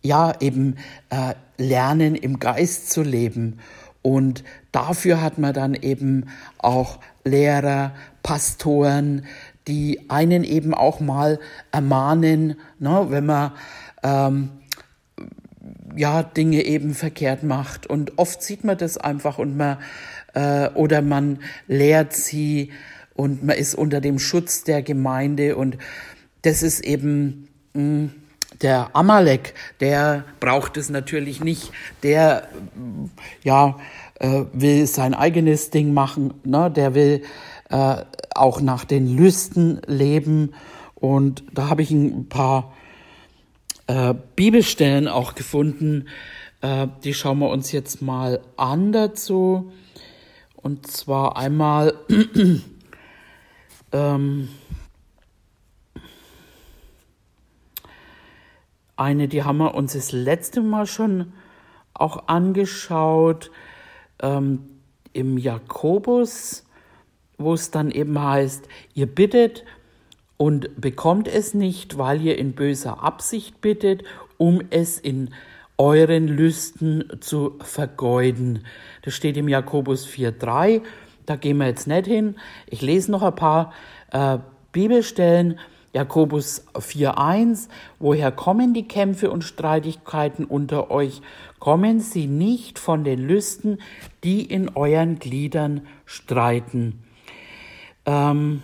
ja 0.00 0.40
eben 0.40 0.76
äh, 1.10 1.34
lernen, 1.58 2.14
im 2.14 2.38
Geist 2.38 2.90
zu 2.90 3.02
leben. 3.02 3.58
Und 4.00 4.42
dafür 4.72 5.20
hat 5.20 5.36
man 5.36 5.52
dann 5.52 5.74
eben 5.74 6.28
auch 6.56 6.98
Lehrer, 7.24 7.92
Pastoren, 8.22 9.26
die 9.68 10.06
einen 10.08 10.42
eben 10.42 10.74
auch 10.74 10.98
mal 10.98 11.38
ermahnen, 11.70 12.56
ne, 12.78 13.06
wenn 13.10 13.26
man 13.26 13.52
ähm, 14.02 14.48
ja 15.94 16.22
Dinge 16.22 16.64
eben 16.64 16.94
verkehrt 16.94 17.42
macht. 17.42 17.86
Und 17.86 18.18
oft 18.18 18.42
sieht 18.42 18.64
man 18.64 18.78
das 18.78 18.96
einfach 18.96 19.38
und 19.38 19.56
man 19.56 19.78
äh, 20.34 20.68
oder 20.70 21.02
man 21.02 21.40
lehrt 21.66 22.14
sie 22.14 22.72
und 23.14 23.44
man 23.44 23.56
ist 23.56 23.74
unter 23.74 24.00
dem 24.00 24.18
Schutz 24.18 24.64
der 24.64 24.82
Gemeinde 24.82 25.56
und 25.56 25.76
das 26.42 26.62
ist 26.62 26.80
eben 26.80 27.48
mh, 27.74 27.80
hm, 27.80 28.10
der 28.62 28.90
Amalek, 28.94 29.54
der 29.80 30.24
braucht 30.40 30.76
es 30.76 30.88
natürlich 30.88 31.40
nicht, 31.44 31.70
der 32.02 32.48
ja 33.44 33.78
äh, 34.18 34.44
will 34.52 34.86
sein 34.86 35.14
eigenes 35.14 35.70
Ding 35.70 35.92
machen, 35.94 36.34
ne? 36.44 36.70
der 36.74 36.94
will 36.94 37.22
äh, 37.70 38.04
auch 38.34 38.60
nach 38.60 38.84
den 38.84 39.16
Lüsten 39.16 39.80
leben. 39.86 40.54
Und 40.94 41.44
da 41.52 41.68
habe 41.68 41.82
ich 41.82 41.90
ein 41.90 42.28
paar 42.28 42.72
äh, 43.86 44.14
Bibelstellen 44.36 45.08
auch 45.08 45.34
gefunden, 45.34 46.06
äh, 46.60 46.88
die 47.04 47.14
schauen 47.14 47.38
wir 47.38 47.48
uns 47.48 47.72
jetzt 47.72 48.02
mal 48.02 48.40
an 48.56 48.92
dazu. 48.92 49.72
Und 50.56 50.86
zwar 50.86 51.36
einmal 51.36 51.94
ähm, 53.92 54.48
eine, 58.96 59.28
die 59.28 59.44
haben 59.44 59.58
wir 59.58 59.74
uns 59.74 59.92
das 59.92 60.10
letzte 60.12 60.60
Mal 60.60 60.86
schon 60.86 61.32
auch 61.94 62.28
angeschaut, 62.28 63.50
ähm, 64.20 64.68
im 65.12 65.38
Jakobus, 65.38 66.64
wo 67.38 67.54
es 67.54 67.70
dann 67.70 67.90
eben 67.90 68.20
heißt, 68.20 68.68
ihr 68.94 69.06
bittet 69.06 69.64
und 70.36 70.80
bekommt 70.80 71.28
es 71.28 71.54
nicht, 71.54 71.98
weil 71.98 72.20
ihr 72.20 72.38
in 72.38 72.52
böser 72.52 73.02
Absicht 73.02 73.60
bittet, 73.60 74.04
um 74.36 74.62
es 74.70 74.98
in 74.98 75.30
euren 75.78 76.26
Lüsten 76.26 77.04
zu 77.20 77.56
vergeuden. 77.60 78.64
Das 79.02 79.14
steht 79.14 79.36
im 79.36 79.48
Jakobus 79.48 80.06
4.3. 80.06 80.82
Da 81.26 81.36
gehen 81.36 81.58
wir 81.58 81.66
jetzt 81.66 81.86
nicht 81.86 82.06
hin. 82.06 82.36
Ich 82.66 82.82
lese 82.82 83.10
noch 83.10 83.22
ein 83.22 83.34
paar 83.34 83.72
äh, 84.12 84.38
Bibelstellen. 84.72 85.58
Jakobus 85.92 86.66
4.1. 86.74 87.68
Woher 87.98 88.32
kommen 88.32 88.74
die 88.74 88.88
Kämpfe 88.88 89.30
und 89.30 89.42
Streitigkeiten 89.42 90.44
unter 90.44 90.90
euch? 90.90 91.22
Kommen 91.58 92.00
sie 92.00 92.26
nicht 92.26 92.78
von 92.78 93.04
den 93.04 93.26
Lüsten, 93.26 93.78
die 94.24 94.42
in 94.42 94.70
euren 94.76 95.18
Gliedern 95.18 95.86
streiten? 96.04 97.02
Ähm, 98.08 98.62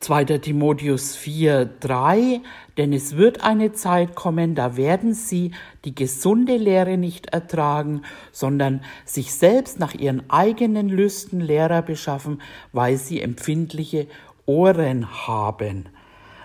2. 0.00 0.24
Timotheus 0.38 1.14
4, 1.14 1.66
3, 1.78 2.40
denn 2.76 2.92
es 2.92 3.16
wird 3.16 3.44
eine 3.44 3.72
Zeit 3.72 4.16
kommen, 4.16 4.56
da 4.56 4.76
werden 4.76 5.14
sie 5.14 5.52
die 5.84 5.94
gesunde 5.94 6.56
Lehre 6.56 6.98
nicht 6.98 7.26
ertragen, 7.28 8.02
sondern 8.32 8.82
sich 9.04 9.32
selbst 9.32 9.78
nach 9.78 9.94
ihren 9.94 10.28
eigenen 10.28 10.88
Lüsten 10.88 11.40
Lehrer 11.40 11.80
beschaffen, 11.80 12.42
weil 12.72 12.96
sie 12.96 13.22
empfindliche 13.22 14.08
Ohren 14.46 15.26
haben. 15.28 15.88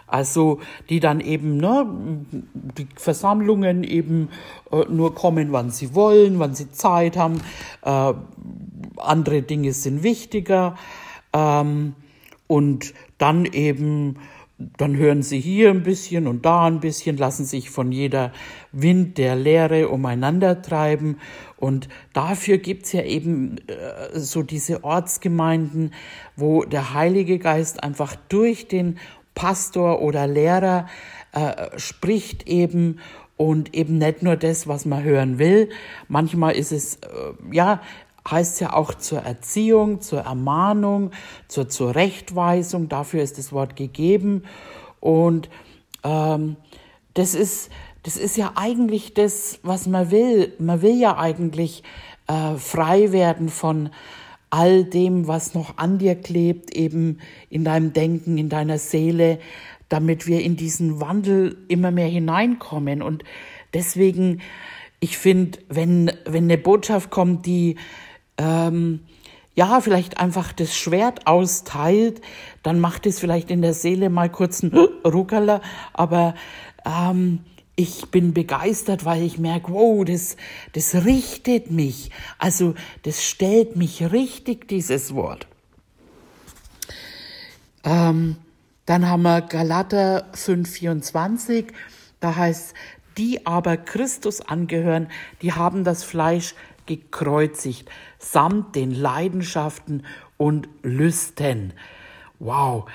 Also 0.09 0.59
die 0.89 0.99
dann 0.99 1.19
eben, 1.21 1.57
ne, 1.57 1.85
die 2.31 2.87
Versammlungen 2.95 3.83
eben 3.83 4.29
äh, 4.71 4.85
nur 4.89 5.15
kommen, 5.15 5.51
wann 5.51 5.69
sie 5.69 5.93
wollen, 5.95 6.39
wann 6.39 6.55
sie 6.55 6.71
Zeit 6.71 7.17
haben. 7.17 7.41
Äh, 7.83 8.13
andere 8.97 9.41
Dinge 9.41 9.73
sind 9.73 10.03
wichtiger. 10.03 10.75
Ähm, 11.33 11.93
und 12.47 12.93
dann 13.17 13.45
eben 13.45 14.15
dann 14.77 14.97
hören 14.97 15.23
sie 15.23 15.39
hier 15.39 15.69
ein 15.69 15.83
bisschen 15.83 16.27
und 16.27 16.45
da 16.45 16.65
ein 16.65 16.81
bisschen, 16.81 17.15
lassen 17.15 17.45
sich 17.45 17.69
von 17.69 17.93
jeder 17.93 18.33
Wind 18.73 19.17
der 19.17 19.37
Lehre 19.37 19.87
umeinander 19.87 20.61
treiben. 20.61 21.17
Und 21.55 21.87
dafür 22.11 22.57
gibt's 22.57 22.91
ja 22.91 23.03
eben 23.03 23.57
äh, 23.67 24.19
so 24.19 24.43
diese 24.43 24.83
Ortsgemeinden, 24.83 25.93
wo 26.35 26.65
der 26.65 26.93
Heilige 26.93 27.39
Geist 27.39 27.83
einfach 27.83 28.17
durch 28.27 28.67
den 28.67 28.97
Pastor 29.39 30.01
oder 30.01 30.27
Lehrer 30.27 30.87
äh, 31.31 31.79
spricht 31.79 32.45
eben 32.49 32.99
und 33.37 33.73
eben 33.73 33.97
nicht 33.97 34.21
nur 34.21 34.35
das, 34.35 34.67
was 34.67 34.83
man 34.85 35.01
hören 35.01 35.39
will. 35.39 35.69
Manchmal 36.09 36.57
ist 36.57 36.73
es, 36.73 36.95
äh, 36.95 36.99
ja, 37.53 37.79
heißt 38.29 38.59
ja 38.59 38.73
auch 38.73 38.93
zur 38.93 39.19
Erziehung, 39.19 40.01
zur 40.01 40.23
Ermahnung, 40.23 41.11
zur 41.47 41.69
Zurechtweisung. 41.69 42.89
Dafür 42.89 43.23
ist 43.23 43.37
das 43.37 43.53
Wort 43.53 43.77
gegeben. 43.77 44.43
Und 44.99 45.49
ähm, 46.03 46.57
das, 47.13 47.33
ist, 47.33 47.69
das 48.03 48.17
ist 48.17 48.35
ja 48.35 48.51
eigentlich 48.55 49.13
das, 49.13 49.59
was 49.63 49.87
man 49.87 50.11
will. 50.11 50.53
Man 50.59 50.81
will 50.81 50.99
ja 50.99 51.17
eigentlich 51.17 51.83
äh, 52.27 52.57
frei 52.57 53.13
werden 53.13 53.47
von 53.47 53.89
all 54.49 54.83
dem, 54.83 55.27
was 55.27 55.53
noch 55.53 55.77
an 55.77 55.97
dir 55.97 56.15
klebt, 56.15 56.73
eben 56.75 57.19
in 57.49 57.63
deinem 57.63 57.93
Denken, 57.93 58.37
in 58.37 58.49
deiner 58.49 58.77
Seele, 58.77 59.39
damit 59.89 60.27
wir 60.27 60.41
in 60.41 60.55
diesen 60.55 60.99
Wandel 61.01 61.57
immer 61.67 61.91
mehr 61.91 62.07
hineinkommen. 62.07 63.01
Und 63.01 63.23
deswegen, 63.73 64.41
ich 64.99 65.17
finde, 65.17 65.59
wenn, 65.69 66.11
wenn 66.25 66.45
eine 66.45 66.57
Botschaft 66.57 67.09
kommt, 67.09 67.45
die 67.45 67.75
ähm, 68.37 69.01
ja, 69.55 69.81
vielleicht 69.81 70.19
einfach 70.19 70.53
das 70.53 70.77
Schwert 70.77 71.27
austeilt, 71.27 72.21
dann 72.63 72.79
macht 72.79 73.05
es 73.05 73.19
vielleicht 73.19 73.51
in 73.51 73.61
der 73.61 73.73
Seele 73.73 74.09
mal 74.09 74.29
kurz 74.29 74.63
einen 74.63 74.73
Ruckerler, 75.05 75.61
aber 75.93 76.33
ähm, 76.85 77.39
ich 77.79 78.11
bin 78.11 78.33
begeistert, 78.33 79.05
weil 79.05 79.23
ich 79.23 79.39
merke, 79.39 79.71
wow, 79.71 80.03
das, 80.03 80.35
das 80.73 81.05
richtet 81.05 81.71
mich. 81.71 82.11
Also 82.37 82.75
das 83.03 83.23
stellt 83.23 83.77
mich 83.77 84.11
richtig, 84.11 84.67
dieses 84.67 85.15
Wort. 85.15 85.47
Ähm, 87.85 88.35
dann 88.85 89.07
haben 89.07 89.21
wir 89.21 89.39
Galater 89.43 90.25
5,24, 90.33 91.67
da 92.19 92.35
heißt, 92.35 92.73
die 93.17 93.45
aber 93.45 93.77
Christus 93.77 94.41
angehören, 94.41 95.07
die 95.41 95.53
haben 95.53 95.85
das 95.85 96.03
Fleisch 96.03 96.55
gekreuzigt, 96.85 97.89
samt 98.17 98.75
den 98.75 98.91
Leidenschaften 98.91 100.05
und 100.35 100.67
Lüsten. 100.81 101.71
Wow. 102.39 102.89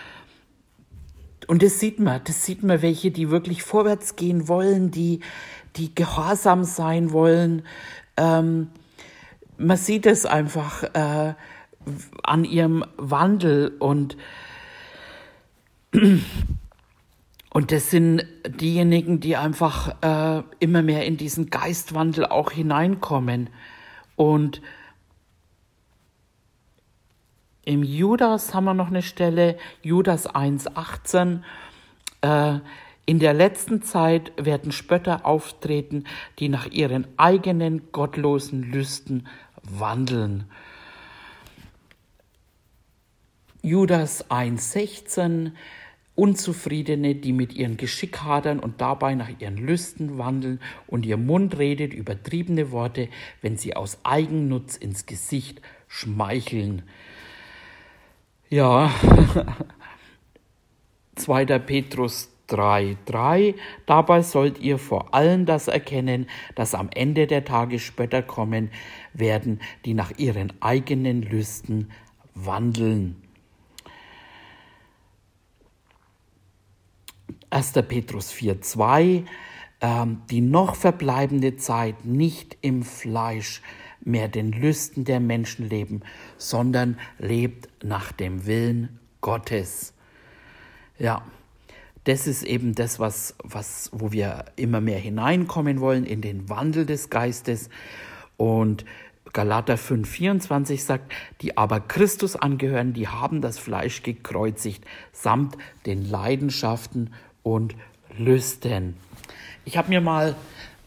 Und 1.47 1.63
das 1.63 1.79
sieht 1.81 1.99
man, 1.99 2.21
das 2.25 2.45
sieht 2.45 2.63
man 2.63 2.83
welche, 2.83 3.11
die 3.11 3.31
wirklich 3.31 3.63
vorwärts 3.63 4.17
gehen 4.17 4.49
wollen, 4.49 4.91
die, 4.91 5.21
die 5.77 5.95
gehorsam 5.95 6.65
sein 6.65 7.13
wollen. 7.13 7.63
Ähm, 8.17 8.69
man 9.57 9.77
sieht 9.77 10.07
es 10.07 10.27
einfach 10.27 10.83
äh, 10.95 11.35
an 12.23 12.45
ihrem 12.45 12.85
Wandel 12.97 13.75
und 13.79 14.17
und 17.53 17.71
das 17.71 17.91
sind 17.91 18.27
diejenigen, 18.49 19.21
die 19.21 19.37
einfach 19.37 19.95
äh, 20.03 20.43
immer 20.59 20.83
mehr 20.83 21.07
in 21.07 21.17
diesen 21.17 21.51
Geistwandel 21.51 22.27
auch 22.27 22.51
hineinkommen. 22.51 23.49
Und 24.17 24.61
im 27.65 27.83
Judas 27.83 28.55
haben 28.55 28.65
wir 28.65 28.75
noch 28.75 28.89
eine 28.89 29.03
Stelle, 29.03 29.57
Judas 29.83 30.29
1,18. 30.29 31.41
Äh, 32.23 32.61
in 33.07 33.19
der 33.19 33.35
letzten 33.35 33.83
Zeit 33.83 34.33
werden 34.37 34.73
Spötter 34.73 35.27
auftreten, 35.27 36.05
die 36.39 36.49
nach 36.49 36.67
ihren 36.67 37.07
eigenen 37.19 37.93
gottlosen 37.93 38.63
Lüsten 38.63 39.27
wandeln. 39.63 40.45
Judas 43.63 44.31
1,16 44.31 45.53
Unzufriedene, 46.17 47.17
die 47.17 47.33
mit 47.33 47.55
ihren 47.55 47.77
Geschick 47.77 48.23
hadern 48.23 48.61
und 48.61 48.81
dabei 48.81 49.17
nach 49.17 49.31
ihren 49.41 49.57
Lüsten 49.57 50.17
wandeln 50.17 50.61
und 50.87 51.05
ihr 51.05 51.17
Mund 51.17 51.59
redet 51.59 51.93
übertriebene 51.93 52.71
Worte, 52.71 53.09
wenn 53.43 53.57
sie 53.57 53.75
aus 53.75 53.99
Eigennutz 54.05 54.77
ins 54.77 55.07
Gesicht 55.07 55.61
schmeicheln. 55.89 56.83
Ja, 58.55 58.87
2. 61.17 61.59
Petrus 61.59 62.31
3,3 62.49 63.57
Dabei 63.85 64.23
sollt 64.23 64.61
ihr 64.61 64.79
vor 64.79 65.13
allem 65.13 65.45
das 65.45 65.67
erkennen, 65.67 66.29
dass 66.55 66.77
am 66.77 66.89
Ende 66.95 67.27
der 67.27 67.45
Tage 67.45 67.81
Spötter 67.81 68.23
kommen 68.23 68.71
werden, 69.13 69.61
die 69.85 69.93
nach 69.93 70.13
ihren 70.19 70.53
eigenen 70.63 71.23
Lüsten 71.23 71.91
wandeln. 72.37 73.21
1. 77.51 77.73
Petrus 77.89 78.33
4,2, 78.33 79.25
ähm, 79.81 80.23
die 80.31 80.41
noch 80.41 80.77
verbleibende 80.77 81.57
Zeit 81.57 82.05
nicht 82.05 82.57
im 82.61 82.85
Fleisch 82.85 83.63
mehr 84.05 84.29
den 84.29 84.53
Lüsten 84.53 85.05
der 85.05 85.19
Menschen 85.19 85.69
leben, 85.69 86.03
sondern 86.49 86.99
lebt 87.19 87.69
nach 87.83 88.13
dem 88.13 88.47
Willen 88.47 88.99
Gottes. 89.21 89.95
Ja, 90.99 91.23
das 92.05 92.27
ist 92.27 92.43
eben 92.43 92.75
das, 92.75 93.01
was, 93.01 93.35
was, 93.43 93.89
wo 93.93 94.13
wir 94.13 94.45
immer 94.57 94.81
mehr 94.81 94.99
hineinkommen 94.99 95.81
wollen 95.81 96.05
in 96.05 96.21
den 96.21 96.49
Wandel 96.49 96.85
des 96.85 97.09
Geistes. 97.09 97.71
Und 98.37 98.85
Galater 99.33 99.75
5,24 99.75 100.81
sagt, 100.81 101.13
die 101.41 101.57
aber 101.57 101.81
Christus 101.81 102.37
angehören, 102.37 102.93
die 102.93 103.09
haben 103.09 103.41
das 103.41 103.59
Fleisch 103.59 104.03
gekreuzigt, 104.03 104.85
samt 105.13 105.57
den 105.87 106.09
Leidenschaften 106.09 107.15
und 107.43 107.75
Lüsten. 108.17 108.95
Ich 109.65 109.79
habe 109.79 109.89
mir 109.89 110.03
mal 110.03 110.37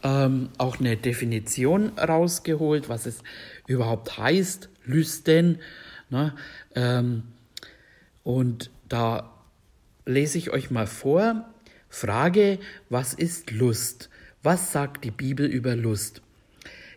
ähm, 0.02 0.50
auch 0.56 0.78
eine 0.78 0.96
Definition 0.96 1.90
rausgeholt, 1.98 2.88
was 2.88 3.06
es 3.06 3.22
überhaupt 3.66 4.18
heißt, 4.18 4.68
Lüsten. 4.88 5.58
Ne? 6.10 6.34
Ähm, 6.74 7.22
und 8.24 8.70
da 8.88 9.32
lese 10.04 10.38
ich 10.38 10.50
euch 10.50 10.70
mal 10.70 10.86
vor. 10.86 11.48
Frage, 11.88 12.58
was 12.90 13.14
ist 13.14 13.50
Lust? 13.52 14.10
Was 14.42 14.72
sagt 14.72 15.04
die 15.04 15.10
Bibel 15.10 15.46
über 15.46 15.76
Lust? 15.76 16.22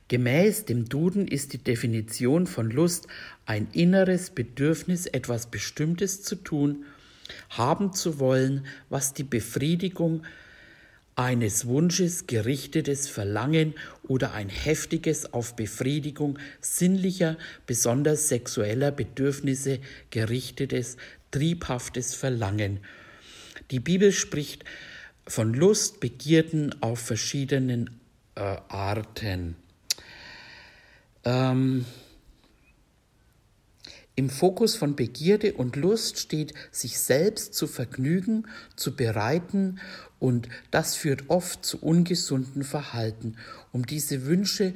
Gemäß 0.07 0.65
dem 0.65 0.89
Duden 0.89 1.27
ist 1.27 1.53
die 1.53 1.57
Definition 1.57 2.45
von 2.45 2.69
Lust 2.69 3.07
ein 3.45 3.67
inneres 3.71 4.31
Bedürfnis, 4.31 5.05
etwas 5.05 5.47
Bestimmtes 5.47 6.23
zu 6.23 6.35
tun 6.35 6.85
haben 7.49 7.93
zu 7.93 8.19
wollen, 8.19 8.65
was 8.89 9.13
die 9.13 9.23
Befriedigung 9.23 10.23
eines 11.15 11.67
Wunsches 11.67 12.27
gerichtetes 12.27 13.07
Verlangen 13.07 13.75
oder 14.03 14.33
ein 14.33 14.49
heftiges 14.49 15.33
auf 15.33 15.55
Befriedigung 15.55 16.39
sinnlicher, 16.61 17.37
besonders 17.65 18.29
sexueller 18.29 18.91
Bedürfnisse 18.91 19.79
gerichtetes, 20.09 20.97
triebhaftes 21.31 22.15
Verlangen. 22.15 22.79
Die 23.71 23.79
Bibel 23.79 24.11
spricht 24.11 24.65
von 25.27 25.53
Lust, 25.53 25.99
Begierden 25.99 26.81
auf 26.81 26.99
verschiedenen 26.99 27.89
äh, 28.35 28.41
Arten. 28.41 29.55
Ähm, 31.23 31.85
im 34.15 34.29
Fokus 34.29 34.75
von 34.75 34.95
Begierde 34.95 35.53
und 35.53 35.75
Lust 35.77 36.19
steht, 36.19 36.53
sich 36.69 36.99
selbst 36.99 37.53
zu 37.53 37.65
vergnügen, 37.65 38.45
zu 38.75 38.95
bereiten, 38.95 39.79
und 40.21 40.47
das 40.69 40.95
führt 40.95 41.29
oft 41.29 41.65
zu 41.65 41.79
ungesunden 41.79 42.63
Verhalten, 42.63 43.37
um 43.73 43.87
diese 43.87 44.27
Wünsche 44.27 44.75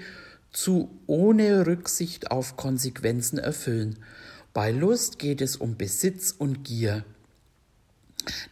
zu 0.51 0.89
ohne 1.05 1.67
Rücksicht 1.67 2.31
auf 2.31 2.58
Konsequenzen 2.58 3.38
erfüllen. 3.38 3.99
Bei 4.53 4.71
Lust 4.71 5.19
geht 5.19 5.41
es 5.41 5.55
um 5.55 5.77
Besitz 5.77 6.31
und 6.31 6.63
Gier. 6.63 7.05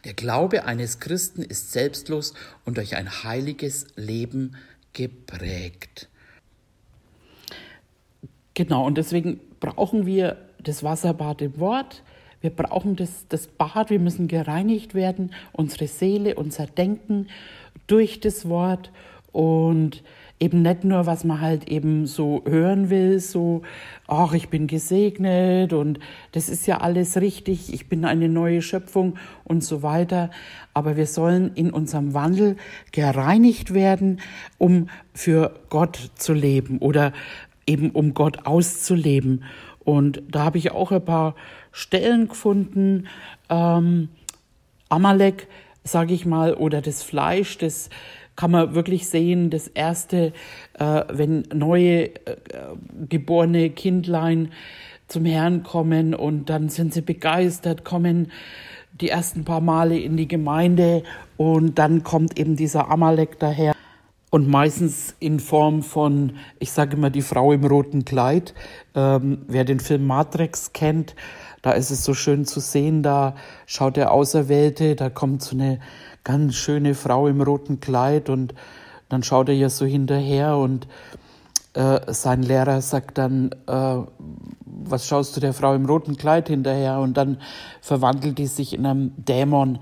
Der 0.04 0.14
Glaube 0.14 0.66
eines 0.66 1.00
Christen 1.00 1.42
ist 1.42 1.72
selbstlos 1.72 2.32
und 2.64 2.76
durch 2.76 2.94
ein 2.94 3.24
heiliges 3.24 3.88
Leben 3.96 4.54
geprägt. 4.92 6.08
Genau, 8.54 8.86
und 8.86 8.98
deswegen 8.98 9.40
brauchen 9.58 10.06
wir 10.06 10.36
das 10.62 10.84
Wasserbad 10.84 11.42
im 11.42 11.58
Wort. 11.58 12.04
Wir 12.44 12.50
brauchen 12.50 12.94
das, 12.94 13.26
das 13.30 13.46
Bad, 13.46 13.88
wir 13.88 13.98
müssen 13.98 14.28
gereinigt 14.28 14.94
werden, 14.94 15.32
unsere 15.52 15.86
Seele, 15.86 16.34
unser 16.34 16.66
Denken 16.66 17.28
durch 17.86 18.20
das 18.20 18.46
Wort. 18.50 18.92
Und 19.32 20.02
eben 20.40 20.60
nicht 20.60 20.84
nur, 20.84 21.06
was 21.06 21.24
man 21.24 21.40
halt 21.40 21.68
eben 21.68 22.06
so 22.06 22.42
hören 22.46 22.90
will, 22.90 23.18
so, 23.18 23.62
ach, 24.06 24.34
ich 24.34 24.50
bin 24.50 24.66
gesegnet 24.66 25.72
und 25.72 26.00
das 26.32 26.50
ist 26.50 26.66
ja 26.66 26.82
alles 26.82 27.18
richtig, 27.18 27.72
ich 27.72 27.88
bin 27.88 28.04
eine 28.04 28.28
neue 28.28 28.60
Schöpfung 28.60 29.14
und 29.44 29.64
so 29.64 29.82
weiter. 29.82 30.28
Aber 30.74 30.98
wir 30.98 31.06
sollen 31.06 31.52
in 31.54 31.70
unserem 31.70 32.12
Wandel 32.12 32.56
gereinigt 32.92 33.72
werden, 33.72 34.20
um 34.58 34.90
für 35.14 35.58
Gott 35.70 36.10
zu 36.16 36.34
leben 36.34 36.76
oder 36.76 37.14
eben 37.66 37.88
um 37.90 38.12
Gott 38.12 38.44
auszuleben. 38.44 39.44
Und 39.84 40.22
da 40.30 40.44
habe 40.44 40.58
ich 40.58 40.72
auch 40.72 40.92
ein 40.92 41.04
paar 41.04 41.34
Stellen 41.72 42.28
gefunden. 42.28 43.06
Ähm, 43.50 44.08
Amalek, 44.88 45.48
sage 45.82 46.14
ich 46.14 46.24
mal, 46.26 46.54
oder 46.54 46.80
das 46.80 47.02
Fleisch, 47.02 47.58
das 47.58 47.90
kann 48.36 48.50
man 48.50 48.74
wirklich 48.74 49.08
sehen, 49.08 49.50
das 49.50 49.68
erste, 49.68 50.32
äh, 50.78 51.02
wenn 51.08 51.44
neue 51.54 52.14
äh, 52.26 52.36
geborene 53.08 53.70
Kindlein 53.70 54.50
zum 55.08 55.24
Herrn 55.24 55.62
kommen 55.62 56.14
und 56.14 56.50
dann 56.50 56.68
sind 56.68 56.94
sie 56.94 57.02
begeistert, 57.02 57.84
kommen 57.84 58.32
die 59.00 59.08
ersten 59.08 59.44
paar 59.44 59.60
Male 59.60 59.98
in 59.98 60.16
die 60.16 60.28
Gemeinde 60.28 61.02
und 61.36 61.78
dann 61.78 62.02
kommt 62.04 62.38
eben 62.38 62.56
dieser 62.56 62.90
Amalek 62.90 63.38
daher 63.38 63.73
und 64.34 64.48
meistens 64.48 65.14
in 65.20 65.38
Form 65.38 65.84
von, 65.84 66.32
ich 66.58 66.72
sage 66.72 66.96
immer, 66.96 67.08
die 67.08 67.22
Frau 67.22 67.52
im 67.52 67.64
roten 67.64 68.04
Kleid. 68.04 68.52
Ähm, 68.96 69.42
wer 69.46 69.64
den 69.64 69.78
Film 69.78 70.08
Matrix 70.08 70.72
kennt, 70.72 71.14
da 71.62 71.70
ist 71.70 71.92
es 71.92 72.02
so 72.02 72.14
schön 72.14 72.44
zu 72.44 72.58
sehen, 72.58 73.04
da 73.04 73.36
schaut 73.64 73.96
der 73.96 74.10
Auserwählte, 74.10 74.96
da 74.96 75.08
kommt 75.08 75.42
so 75.42 75.54
eine 75.54 75.78
ganz 76.24 76.56
schöne 76.56 76.96
Frau 76.96 77.28
im 77.28 77.42
roten 77.42 77.78
Kleid 77.78 78.28
und 78.28 78.56
dann 79.08 79.22
schaut 79.22 79.50
er 79.50 79.54
ja 79.54 79.68
so 79.68 79.86
hinterher 79.86 80.56
und 80.56 80.88
äh, 81.74 82.00
sein 82.12 82.42
Lehrer 82.42 82.80
sagt 82.80 83.18
dann, 83.18 83.52
äh, 83.68 83.98
was 84.66 85.06
schaust 85.06 85.36
du 85.36 85.40
der 85.40 85.52
Frau 85.52 85.76
im 85.76 85.86
roten 85.86 86.16
Kleid 86.16 86.48
hinterher? 86.48 86.98
Und 86.98 87.16
dann 87.16 87.38
verwandelt 87.80 88.38
die 88.38 88.48
sich 88.48 88.72
in 88.72 88.84
einem 88.84 89.12
Dämon. 89.16 89.78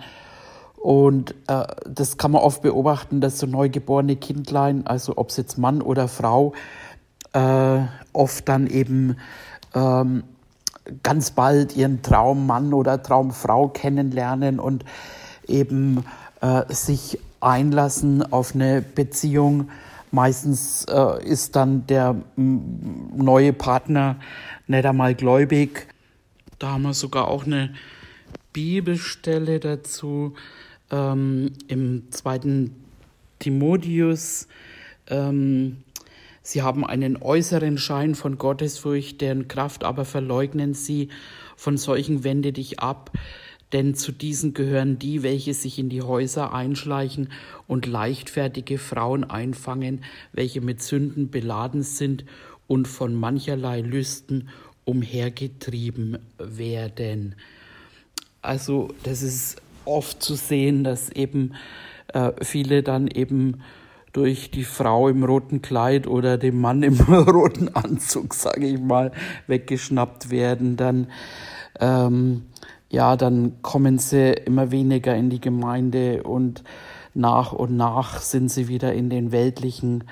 Und 0.83 1.37
äh, 1.47 1.64
das 1.88 2.16
kann 2.18 2.33
man 2.33 2.42
oft 2.42 2.62
beobachten, 2.62 3.21
dass 3.21 3.38
so 3.38 3.47
neugeborene 3.47 4.16
Kindlein, 4.16 4.85
also 4.85 5.12
ob 5.16 5.29
es 5.29 5.37
jetzt 5.37 5.57
Mann 5.57 5.81
oder 5.81 6.09
Frau, 6.09 6.55
äh, 7.33 7.83
oft 8.12 8.49
dann 8.49 8.66
eben 8.66 9.16
ähm, 9.77 10.25
ganz 11.05 11.31
bald 11.31 11.77
ihren 11.77 12.03
Traummann 12.03 12.75
oder 12.75 13.01
Traumfrau 13.01 13.68
kennenlernen 13.68 14.59
und 14.59 14.85
eben 15.47 16.05
äh, 16.40 16.62
sich 16.75 17.21
einlassen 17.38 18.33
auf 18.33 18.57
eine 18.57 18.83
Beziehung. 18.83 19.71
Meistens 20.11 20.85
äh, 20.90 21.25
ist 21.25 21.55
dann 21.55 21.87
der 21.87 22.16
neue 22.37 23.53
Partner 23.53 24.16
nicht 24.66 24.85
einmal 24.85 25.14
gläubig. 25.14 25.87
Da 26.59 26.73
haben 26.73 26.83
wir 26.83 26.95
sogar 26.95 27.29
auch 27.29 27.47
eine 27.47 27.73
Bibelstelle 28.53 29.61
dazu 29.61 30.35
ähm, 30.92 31.52
im 31.66 32.11
zweiten 32.11 32.76
Timotheus. 33.40 34.46
Ähm, 35.09 35.78
sie 36.42 36.62
haben 36.62 36.87
einen 36.87 37.20
äußeren 37.20 37.78
Schein 37.78 38.14
von 38.14 38.38
Gottesfurcht, 38.38 39.20
deren 39.20 39.48
Kraft 39.48 39.83
aber 39.83 40.05
verleugnen 40.05 40.74
sie. 40.74 41.09
Von 41.57 41.76
solchen 41.76 42.22
wende 42.22 42.52
dich 42.52 42.78
ab, 42.81 43.11
denn 43.72 43.94
zu 43.94 44.12
diesen 44.12 44.52
gehören 44.52 44.98
die, 44.98 45.22
welche 45.22 45.55
sich 45.55 45.78
in 45.78 45.88
die 45.88 46.02
Häuser 46.02 46.52
einschleichen 46.52 47.31
und 47.66 47.87
leichtfertige 47.87 48.78
Frauen 48.78 49.24
einfangen, 49.24 50.05
welche 50.33 50.61
mit 50.61 50.83
Sünden 50.83 51.31
beladen 51.31 51.83
sind 51.83 52.24
und 52.68 52.87
von 52.87 53.14
mancherlei 53.14 53.81
Lüsten 53.81 54.48
umhergetrieben 54.85 56.18
werden. 56.38 57.35
Also 58.42 58.92
das 59.05 59.22
ist 59.22 59.62
oft 59.85 60.23
zu 60.23 60.35
sehen, 60.35 60.85
dass 60.85 61.11
eben 61.11 61.55
äh, 62.09 62.33
viele 62.42 62.83
dann 62.83 63.09
eben 63.09 63.62
durch 64.12 64.51
die 64.51 64.64
Frau 64.64 65.09
im 65.09 65.25
roten 65.25 65.62
Kleid 65.62 66.07
oder 66.07 66.37
dem 66.37 66.61
Mann 66.61 66.83
im 66.83 67.01
roten 67.09 67.75
Anzug, 67.75 68.35
sage 68.35 68.66
ich 68.66 68.81
mal, 68.81 69.12
weggeschnappt 69.47 70.31
werden. 70.31 70.77
Dann 70.77 71.07
ähm, 71.81 72.42
ja, 72.92 73.16
dann 73.16 73.62
kommen 73.62 73.99
sie 73.99 74.33
immer 74.33 74.71
weniger 74.71 75.16
in 75.16 75.31
die 75.31 75.40
Gemeinde 75.40 76.23
und 76.25 76.62
nach 77.14 77.53
und 77.53 77.75
nach 77.75 78.21
sind 78.21 78.51
sie 78.51 78.68
wieder 78.68 78.92
in 78.92 79.09
den 79.09 79.33
weltlichen. 79.33 80.05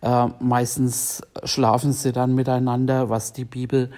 Äh, 0.00 0.28
meistens 0.40 1.22
schlafen 1.44 1.92
sie 1.92 2.12
dann 2.12 2.34
miteinander, 2.34 3.10
was 3.10 3.34
die 3.34 3.44
Bibel 3.44 3.90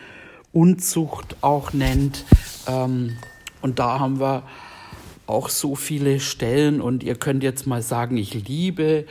Unzucht 0.52 1.36
auch 1.40 1.72
nennt. 1.72 2.24
Ähm, 2.66 3.16
und 3.62 3.78
da 3.78 4.00
haben 4.00 4.18
wir 4.18 4.42
auch 5.26 5.48
so 5.48 5.74
viele 5.74 6.20
Stellen 6.20 6.80
und 6.80 7.02
ihr 7.02 7.16
könnt 7.16 7.42
jetzt 7.42 7.66
mal 7.66 7.82
sagen, 7.82 8.16
ich 8.16 8.34
liebe 8.46 9.06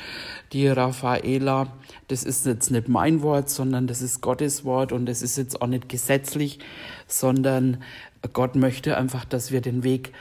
die 0.54 0.68
Raffaela. 0.68 1.74
Das 2.08 2.24
ist 2.24 2.46
jetzt 2.46 2.72
nicht 2.72 2.88
mein 2.88 3.22
Wort, 3.22 3.50
sondern 3.50 3.88
das 3.88 4.02
ist 4.02 4.22
Gottes 4.22 4.64
Wort 4.64 4.92
und 4.92 5.06
das 5.06 5.22
ist 5.22 5.38
jetzt 5.38 5.62
auch 5.62 5.68
nicht 5.68 5.90
gesetzlich, 5.90 6.60
sondern 7.08 7.84
Gott 8.34 8.56
möchte 8.56 8.98
einfach, 8.98 9.26
dass 9.26 9.52
wir 9.52 9.62
den 9.62 9.84
Weg 9.84 10.14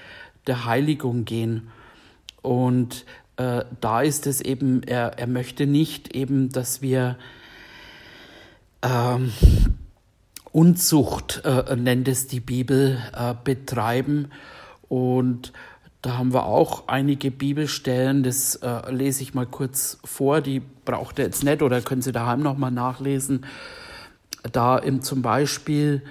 der 0.46 0.64
Heiligung 0.64 1.24
gehen. 1.24 1.70
Und 2.42 3.06
äh, 3.36 3.64
da 3.80 4.02
ist 4.02 4.26
es 4.26 4.40
eben, 4.40 4.82
er, 4.82 5.18
er 5.18 5.26
möchte 5.26 5.66
nicht 5.66 6.14
eben, 6.14 6.50
dass 6.50 6.82
wir 6.82 7.16
ähm, 8.82 9.32
Unzucht, 10.52 11.42
äh, 11.44 11.74
nennt 11.74 12.06
es 12.06 12.28
die 12.28 12.40
Bibel, 12.40 13.02
äh, 13.12 13.34
betreiben. 13.42 14.30
Und 14.88 15.52
da 16.04 16.18
haben 16.18 16.34
wir 16.34 16.44
auch 16.44 16.86
einige 16.86 17.30
Bibelstellen, 17.30 18.22
das 18.22 18.56
äh, 18.56 18.92
lese 18.92 19.22
ich 19.22 19.32
mal 19.32 19.46
kurz 19.46 19.98
vor, 20.04 20.42
die 20.42 20.60
braucht 20.84 21.18
ihr 21.18 21.24
jetzt 21.24 21.42
nicht 21.42 21.62
oder 21.62 21.80
können 21.80 22.02
Sie 22.02 22.12
daheim 22.12 22.42
nochmal 22.42 22.70
nachlesen. 22.70 23.46
Da 24.52 24.76
im, 24.76 25.00
zum 25.00 25.22
Beispiel 25.22 26.02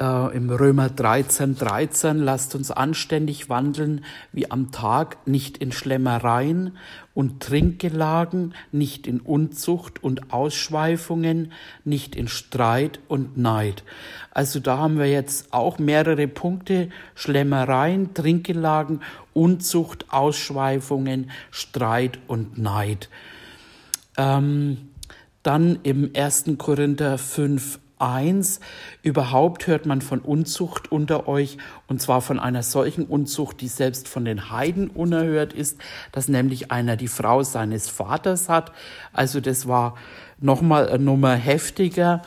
äh, 0.00 0.36
im 0.36 0.50
Römer 0.50 0.88
13, 0.88 1.56
13, 1.56 2.18
lasst 2.18 2.54
uns 2.54 2.70
anständig 2.70 3.48
wandeln 3.48 4.04
wie 4.32 4.50
am 4.50 4.70
Tag, 4.70 5.26
nicht 5.26 5.58
in 5.58 5.72
Schlemmereien 5.72 6.76
und 7.14 7.40
Trinkgelagen, 7.40 8.54
nicht 8.70 9.06
in 9.06 9.20
Unzucht 9.20 10.02
und 10.02 10.32
Ausschweifungen, 10.32 11.52
nicht 11.84 12.14
in 12.14 12.28
Streit 12.28 13.00
und 13.08 13.36
Neid. 13.36 13.82
Also 14.30 14.60
da 14.60 14.78
haben 14.78 14.98
wir 14.98 15.10
jetzt 15.10 15.52
auch 15.52 15.78
mehrere 15.78 16.28
Punkte, 16.28 16.90
Schlemmereien, 17.14 18.14
Trinkgelagen, 18.14 19.00
Unzucht, 19.32 20.06
Ausschweifungen, 20.10 21.30
Streit 21.50 22.20
und 22.28 22.58
Neid. 22.58 23.08
Ähm, 24.16 24.88
dann 25.42 25.78
im 25.82 26.10
1. 26.14 26.44
Korinther 26.58 27.18
5, 27.18 27.78
1. 27.98 28.60
Überhaupt 29.02 29.66
hört 29.66 29.86
man 29.86 30.00
von 30.00 30.20
Unzucht 30.20 30.90
unter 30.92 31.28
euch, 31.28 31.58
und 31.86 32.00
zwar 32.00 32.20
von 32.20 32.38
einer 32.38 32.62
solchen 32.62 33.04
Unzucht, 33.04 33.60
die 33.60 33.68
selbst 33.68 34.08
von 34.08 34.24
den 34.24 34.50
Heiden 34.50 34.88
unerhört 34.88 35.52
ist, 35.52 35.78
dass 36.12 36.28
nämlich 36.28 36.70
einer 36.70 36.96
die 36.96 37.08
Frau 37.08 37.42
seines 37.42 37.88
Vaters 37.88 38.48
hat. 38.48 38.72
Also 39.12 39.40
das 39.40 39.68
war 39.68 39.96
nochmal 40.40 40.88
eine 40.88 41.02
Nummer 41.02 41.34
heftiger. 41.34 42.22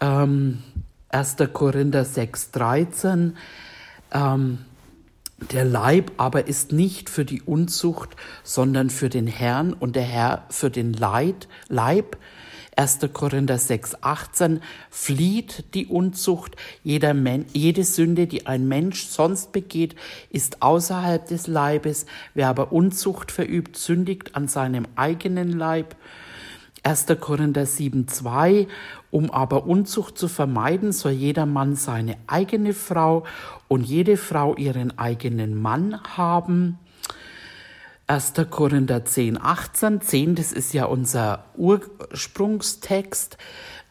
Ähm, 0.00 0.62
1. 1.10 1.36
Korinther 1.52 2.04
6, 2.04 2.50
13. 2.50 3.36
Ähm, 4.12 4.58
der 5.52 5.64
Leib 5.64 6.12
aber 6.16 6.46
ist 6.46 6.72
nicht 6.72 7.10
für 7.10 7.24
die 7.24 7.42
Unzucht, 7.42 8.16
sondern 8.42 8.88
für 8.88 9.10
den 9.10 9.26
Herrn 9.26 9.74
und 9.74 9.94
der 9.94 10.02
Herr 10.02 10.44
für 10.48 10.70
den 10.70 10.92
Leid, 10.94 11.48
Leib. 11.68 12.16
1. 12.76 12.98
Korinther 13.14 13.56
6, 13.56 14.02
18, 14.02 14.60
flieht 14.90 15.64
die 15.72 15.86
Unzucht. 15.86 16.56
Jeder 16.84 17.14
Men 17.14 17.46
jede 17.54 17.84
Sünde, 17.84 18.26
die 18.26 18.46
ein 18.46 18.68
Mensch 18.68 19.06
sonst 19.06 19.52
begeht, 19.52 19.96
ist 20.28 20.60
außerhalb 20.60 21.26
des 21.26 21.46
Leibes. 21.46 22.04
Wer 22.34 22.48
aber 22.48 22.72
Unzucht 22.72 23.32
verübt, 23.32 23.78
sündigt 23.78 24.36
an 24.36 24.46
seinem 24.46 24.86
eigenen 24.94 25.52
Leib. 25.52 25.96
1. 26.82 27.06
Korinther 27.18 27.64
7, 27.64 28.08
2, 28.08 28.68
um 29.10 29.30
aber 29.30 29.66
Unzucht 29.66 30.18
zu 30.18 30.28
vermeiden, 30.28 30.92
soll 30.92 31.12
jeder 31.12 31.46
Mann 31.46 31.76
seine 31.76 32.18
eigene 32.26 32.74
Frau 32.74 33.24
und 33.68 33.84
jede 33.84 34.18
Frau 34.18 34.54
ihren 34.54 34.96
eigenen 34.98 35.60
Mann 35.60 36.00
haben. 36.16 36.78
1. 38.08 38.34
Korinther 38.50 39.04
10, 39.04 39.42
18. 39.42 40.00
10, 40.00 40.36
das 40.36 40.52
ist 40.52 40.72
ja 40.72 40.84
unser 40.84 41.44
Ursprungstext. 41.56 43.36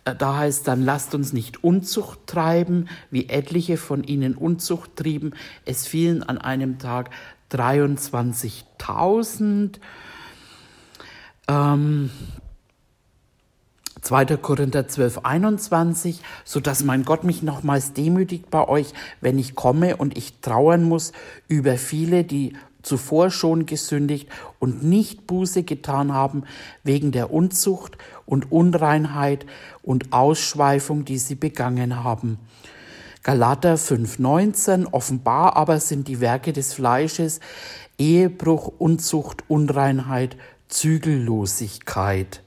Äh, 0.05 0.15
da 0.15 0.37
heißt 0.37 0.65
dann, 0.67 0.83
lasst 0.83 1.13
uns 1.13 1.33
nicht 1.33 1.65
Unzucht 1.65 2.19
treiben, 2.25 2.87
wie 3.11 3.27
etliche 3.27 3.75
von 3.75 4.05
ihnen 4.05 4.35
Unzucht 4.35 4.95
trieben. 4.95 5.33
Es 5.65 5.85
fielen 5.85 6.23
an 6.23 6.37
einem 6.37 6.79
Tag 6.79 7.09
23.000. 7.51 9.79
Ähm, 11.49 12.09
2. 14.01 14.37
Korinther 14.37 14.87
12, 14.87 15.19
21, 15.23 16.21
so 16.43 16.61
dass 16.61 16.83
mein 16.83 17.03
Gott 17.03 17.23
mich 17.23 17.43
nochmals 17.43 17.93
demütigt 17.93 18.51
bei 18.51 18.67
euch, 18.67 18.93
wenn 19.19 19.39
ich 19.39 19.55
komme 19.55 19.97
und 19.97 20.15
ich 20.15 20.41
trauern 20.41 20.83
muss 20.83 21.11
über 21.47 21.77
viele, 21.77 22.23
die 22.23 22.53
zuvor 22.85 23.31
schon 23.31 23.65
gesündigt 23.65 24.29
und 24.59 24.83
nicht 24.83 25.27
Buße 25.27 25.63
getan 25.63 26.13
haben 26.13 26.43
wegen 26.83 27.11
der 27.11 27.31
Unzucht 27.31 27.97
und 28.25 28.51
Unreinheit 28.51 29.45
und 29.81 30.13
Ausschweifung, 30.13 31.05
die 31.05 31.17
sie 31.17 31.35
begangen 31.35 32.03
haben. 32.03 32.37
Galater 33.23 33.75
5,19 33.75 34.85
Offenbar 34.91 35.57
aber 35.57 35.79
sind 35.79 36.07
die 36.07 36.21
Werke 36.21 36.53
des 36.53 36.73
Fleisches 36.73 37.39
Ehebruch, 37.97 38.71
Unzucht, 38.77 39.43
Unreinheit, 39.47 40.37
Zügellosigkeit. 40.67 42.43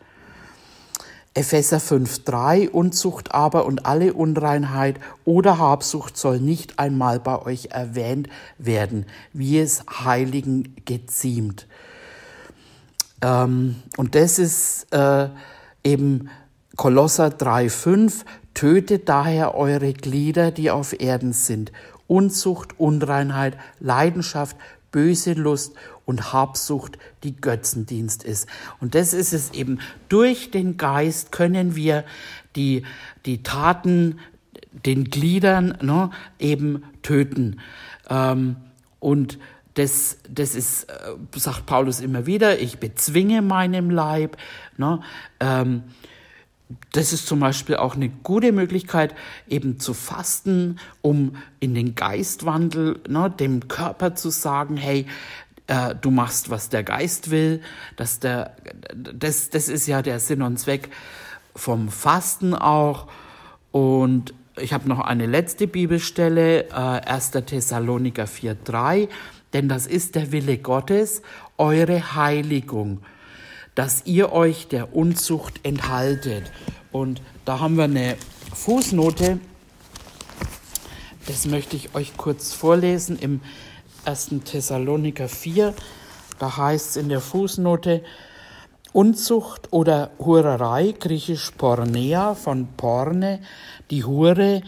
Epheser 1.39 1.79
5,3 1.79 2.69
Unzucht 2.69 3.33
aber 3.33 3.65
und 3.65 3.87
alle 3.87 4.13
Unreinheit 4.13 4.99
oder 5.25 5.59
Habsucht 5.59 6.17
soll 6.17 6.41
nicht 6.41 6.81
einmal 6.81 7.21
bei 7.21 7.41
euch 7.41 7.69
erwähnt 7.71 8.29
werden, 8.59 9.07
wie 9.33 9.61
es 9.61 9.85
Heiligen 9.89 10.75
geziemt. 10.85 11.69
Ähm, 13.23 13.77
und 13.97 14.17
das 14.17 14.41
ist 14.41 14.93
äh, 14.93 15.29
eben 15.85 16.29
Kolosser 16.77 17.29
3,5 17.29 18.25
Tötet 18.55 19.09
daher 19.09 19.55
eure 19.55 19.93
Glieder, 19.93 20.51
die 20.51 20.73
auf 20.73 21.01
Erden 21.01 21.33
sind. 21.33 21.71
Unzucht, 22.09 22.81
Unreinheit, 22.81 23.57
Leidenschaft, 23.79 24.57
böse 24.91 25.35
Lust 25.35 25.75
und 26.09 26.33
Habsucht, 26.33 26.97
die 27.23 27.37
Götzendienst 27.37 28.25
ist. 28.25 28.49
Und 28.81 28.95
das 28.95 29.13
ist 29.13 29.35
es 29.35 29.51
eben. 29.51 29.79
Durch 30.09 30.51
den 30.51 30.79
Geist 30.79 31.33
können 31.33 31.77
wir 31.77 32.03
die, 32.57 32.85
die 33.27 33.43
Taten, 33.43 34.19
den 34.87 35.05
Gliedern 35.05 35.77
ne, 35.83 36.09
eben 36.39 36.83
töten. 37.03 37.61
Ähm, 38.09 38.57
und 39.01 39.39
das, 39.75 40.17
das 40.31 40.55
ist, 40.55 40.85
äh, 40.85 41.15
sagt 41.37 41.67
Paulus 41.67 42.01
immer 42.01 42.25
wieder, 42.25 42.59
ich 42.59 42.79
bezwinge 42.79 43.43
meinem 43.43 43.91
Leib. 43.91 44.39
Ne, 44.79 45.01
ähm, 45.41 45.83
das 46.93 47.13
ist 47.13 47.27
zum 47.27 47.41
Beispiel 47.41 47.77
auch 47.77 47.97
eine 47.97 48.09
gute 48.09 48.53
Möglichkeit, 48.53 49.15
eben 49.47 49.79
zu 49.79 49.93
fasten, 49.93 50.79
um 51.03 51.37
in 51.61 51.75
den 51.75 51.95
Geistwandel, 51.95 53.01
ne, 53.09 53.31
dem 53.31 53.69
Körper 53.69 54.15
zu 54.15 54.31
sagen, 54.31 54.79
hey, 54.79 55.07
äh, 55.69 55.95
du 55.95 56.11
machst, 56.11 56.51
was 56.51 56.69
der 56.69 56.83
Geist 56.83 57.31
will. 57.31 57.63
Dass 57.97 58.19
der, 58.19 58.57
das, 58.95 59.51
das 59.51 59.69
ist 59.69 59.87
ja 59.87 60.03
der 60.03 60.21
Sinn 60.21 60.43
und 60.43 60.59
Zweck 60.59 60.91
vom 61.55 61.89
Fasten 61.89 62.55
auch. 62.55 63.07
Und 63.71 64.35
ich 64.57 64.73
habe 64.73 64.89
noch 64.89 65.01
eine 65.01 65.27
letzte 65.27 65.67
Bibelstelle, 65.67 66.65
äh, 66.69 66.73
1. 66.73 67.31
Thessaloniker 67.47 68.25
4,3, 68.25 69.09
denn 69.53 69.69
das 69.69 69.87
ist 69.87 70.17
der 70.17 70.33
Wille 70.33 70.59
Gottes, 70.59 71.23
eure 71.57 72.15
Heiligung 72.15 73.01
dass 73.79 74.07
ihr 74.07 74.33
euch 74.33 74.67
der 74.67 74.93
Unzucht 74.97 75.61
enthaltet. 75.65 76.51
Und 76.91 77.23
da 77.45 77.61
haben 77.61 77.77
wir 77.77 77.85
eine 77.85 78.17
Fußnote, 78.53 79.39
das 81.27 81.47
möchte 81.47 81.77
ich 81.77 81.95
euch 81.95 82.17
kurz 82.17 82.53
vorlesen 82.53 83.17
im 83.21 83.41
1. 84.09 84.41
Thessaloniker 84.43 85.29
4. 85.29 85.75
Da 86.39 86.57
heißt 86.57 86.91
es 86.91 86.97
in 86.97 87.11
der 87.11 87.21
Fußnote, 87.21 88.03
Unzucht 88.95 89.71
oder 89.71 90.13
Hurerei, 90.19 90.95
griechisch 90.99 91.51
Pornea 91.51 92.35
von 92.35 92.69
Porne, 92.79 93.43
die 93.91 94.05
Hure, 94.05 94.63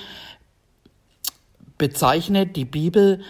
bezeichnet 1.79 2.55
die 2.55 2.67
Bibel 2.67 3.23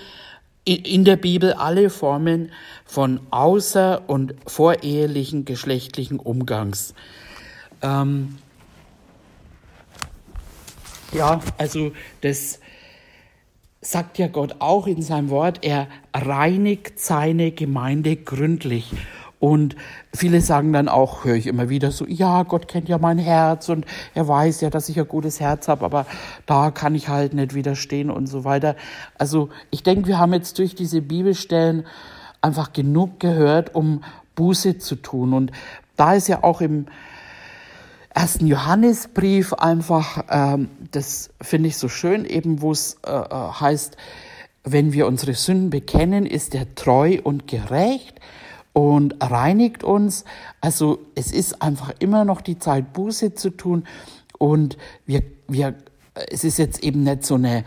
in 0.65 1.05
der 1.05 1.17
Bibel 1.17 1.53
alle 1.53 1.91
Formen 1.91 2.51
von 2.85 3.21
außer- 3.31 4.03
und 4.09 4.35
vorehelichen 4.47 5.45
geschlechtlichen 5.45 6.19
Umgangs. 6.19 6.95
Ähm, 7.83 8.39
ja, 11.13 11.41
also 11.57 11.93
das 12.21 12.60
sagt 13.81 14.19
ja 14.19 14.29
Gott 14.29 14.57
auch 14.59 14.87
in 14.87 15.03
seinem 15.03 15.31
Wort, 15.31 15.61
er 15.63 15.89
reinigt 16.15 16.99
seine 16.99 17.51
Gemeinde 17.51 18.17
gründlich. 18.17 18.93
Und 19.39 19.75
viele 20.13 20.43
sagen 20.43 20.75
dann 20.75 20.89
auch, 20.89 21.25
höre 21.25 21.35
ich 21.35 21.47
immer 21.47 21.71
wieder 21.71 21.91
so, 21.91 22.05
ja, 22.07 22.43
Gott 22.43 22.69
kennt 22.69 22.91
ja 22.91 22.99
mein 22.99 23.17
Herz 23.17 23.71
und 23.71 23.87
er 24.15 24.29
weiß 24.29 24.61
ja, 24.61 24.69
dass 24.69 24.91
ich 24.91 25.01
ein 25.01 25.09
gutes 25.09 25.41
Herz 25.41 25.67
habe, 25.67 25.87
aber 25.87 26.05
da 26.45 26.71
kann 26.71 26.95
ich 26.95 27.09
halt 27.09 27.33
nicht 27.33 27.55
widerstehen 27.55 28.11
und 28.11 28.27
so 28.27 28.45
weiter. 28.45 28.77
Also 29.17 29.49
ich 29.71 29.83
denke, 29.83 30.09
wir 30.09 30.19
haben 30.19 30.35
jetzt 30.35 30.59
durch 30.59 30.75
diese 30.75 31.01
Bibelstellen 31.01 31.87
einfach 32.43 32.75
genug 32.75 33.19
gehört, 33.19 33.75
um 33.75 34.05
Buße 34.35 34.77
zu 34.77 34.97
tun. 34.97 35.33
Und 35.33 35.53
da 35.97 36.13
ist 36.13 36.29
ja 36.29 36.45
auch 36.45 36.61
im 36.61 36.85
ersten 38.21 38.47
Johannesbrief 38.47 39.55
einfach, 39.55 40.25
ähm, 40.29 40.69
das 40.91 41.31
finde 41.41 41.71
ich 41.71 41.79
so 41.79 41.89
schön, 41.89 42.27
eben 42.27 42.61
wo 42.61 42.71
es 42.71 42.99
äh, 43.07 43.11
äh, 43.11 43.25
heißt, 43.33 43.97
wenn 44.63 44.93
wir 44.93 45.07
unsere 45.07 45.33
Sünden 45.33 45.71
bekennen, 45.71 46.27
ist 46.27 46.55
er 46.55 46.75
treu 46.75 47.19
und 47.25 47.47
gerecht 47.47 48.21
und 48.75 49.15
reinigt 49.23 49.85
uns. 49.85 50.27
Also 50.61 50.99
es 51.15 51.33
ist 51.33 51.63
einfach 51.63 51.95
immer 51.99 52.27
noch 52.27 52.43
die 52.43 52.59
Zeit, 52.59 52.93
Buße 52.93 53.35
zu 53.35 53.49
tun. 53.49 53.87
Und 54.37 54.77
wir, 55.07 55.23
wir, 55.49 55.77
es 56.31 56.45
ist 56.45 56.59
jetzt 56.59 56.85
eben 56.85 57.05
nicht 57.05 57.25
so 57.25 57.37
eine, 57.37 57.65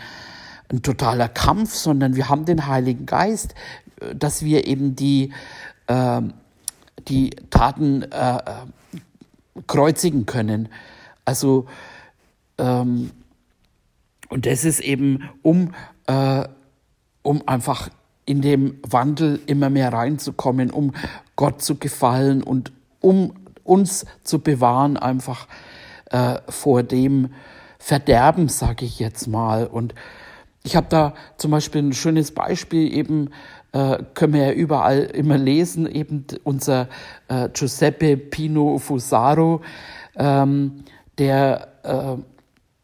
ein 0.71 0.83
totaler 0.83 1.29
Kampf, 1.29 1.73
sondern 1.73 2.15
wir 2.15 2.29
haben 2.29 2.45
den 2.45 2.67
Heiligen 2.67 3.07
Geist, 3.07 3.55
dass 4.15 4.43
wir 4.43 4.67
eben 4.67 4.95
die, 4.95 5.33
äh, 5.87 6.21
die 7.07 7.31
Taten 7.49 8.03
äh, 8.03 8.37
kreuzigen 9.67 10.25
können. 10.25 10.69
Also, 11.25 11.67
ähm, 12.57 13.11
und 14.29 14.45
das 14.45 14.65
ist 14.65 14.79
eben, 14.79 15.29
um, 15.41 15.73
äh, 16.07 16.47
um 17.21 17.47
einfach 17.47 17.89
in 18.25 18.41
dem 18.41 18.79
Wandel 18.83 19.39
immer 19.45 19.69
mehr 19.69 19.91
reinzukommen, 19.91 20.71
um 20.71 20.93
Gott 21.35 21.61
zu 21.61 21.75
gefallen 21.75 22.41
und 22.41 22.71
um 22.99 23.33
uns 23.63 24.05
zu 24.23 24.39
bewahren, 24.39 24.97
einfach 24.97 25.47
äh, 26.09 26.39
vor 26.49 26.83
dem 26.83 27.33
Verderben, 27.79 28.47
sage 28.47 28.85
ich 28.85 28.99
jetzt 28.99 29.27
mal. 29.27 29.67
Und 29.67 29.93
ich 30.63 30.75
habe 30.75 30.87
da 30.89 31.13
zum 31.37 31.51
Beispiel 31.51 31.81
ein 31.81 31.93
schönes 31.93 32.31
Beispiel, 32.31 32.93
eben 32.93 33.29
äh, 33.73 33.97
können 34.13 34.33
wir 34.33 34.47
ja 34.47 34.51
überall 34.53 34.99
immer 34.99 35.37
lesen, 35.37 35.87
eben 35.87 36.25
unser 36.43 36.87
äh, 37.27 37.49
Giuseppe 37.49 38.17
Pino 38.17 38.77
Fusaro, 38.77 39.61
ähm, 40.15 40.83
der 41.17 41.67
äh, 41.83 42.21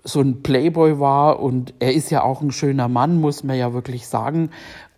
so 0.04 0.21
ein 0.21 0.41
Playboy 0.41 0.99
war 0.99 1.39
und 1.39 1.73
er 1.80 1.93
ist 1.93 2.10
ja 2.10 2.23
auch 2.23 2.41
ein 2.41 2.52
schöner 2.52 2.88
Mann, 2.88 3.21
muss 3.21 3.43
man 3.43 3.58
ja 3.58 3.73
wirklich 3.73 4.08
sagen. 4.08 4.49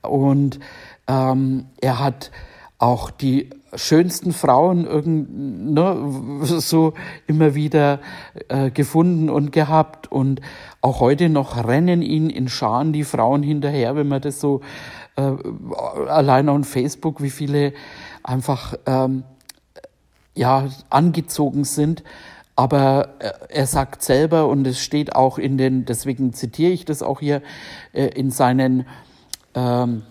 Und 0.01 0.59
ähm, 1.07 1.65
er 1.81 1.99
hat 1.99 2.31
auch 2.77 3.11
die 3.11 3.49
schönsten 3.75 4.33
Frauen 4.33 4.85
irgend, 4.85 5.73
ne, 5.73 6.39
so 6.43 6.93
immer 7.27 7.53
wieder 7.53 7.99
äh, 8.49 8.71
gefunden 8.71 9.29
und 9.29 9.51
gehabt. 9.51 10.11
Und 10.11 10.41
auch 10.81 10.99
heute 10.99 11.29
noch 11.29 11.67
rennen 11.67 12.01
ihn 12.01 12.29
in 12.29 12.47
Scharen 12.47 12.91
die 12.91 13.03
Frauen 13.03 13.43
hinterher, 13.43 13.95
wenn 13.95 14.07
man 14.07 14.21
das 14.21 14.39
so 14.39 14.61
äh, 15.15 15.21
allein 16.07 16.49
auf 16.49 16.67
Facebook, 16.67 17.21
wie 17.21 17.29
viele 17.29 17.73
einfach 18.23 18.75
ähm, 18.85 19.23
ja 20.35 20.69
angezogen 20.89 21.63
sind. 21.63 22.03
Aber 22.55 23.15
äh, 23.19 23.31
er 23.49 23.67
sagt 23.67 24.03
selber, 24.03 24.47
und 24.47 24.67
es 24.67 24.79
steht 24.79 25.15
auch 25.15 25.37
in 25.37 25.57
den, 25.57 25.85
deswegen 25.85 26.33
zitiere 26.33 26.71
ich 26.71 26.85
das 26.85 27.01
auch 27.01 27.19
hier, 27.19 27.41
äh, 27.93 28.07
in 28.07 28.29
seinen 28.29 28.85
ähm, 29.55 30.03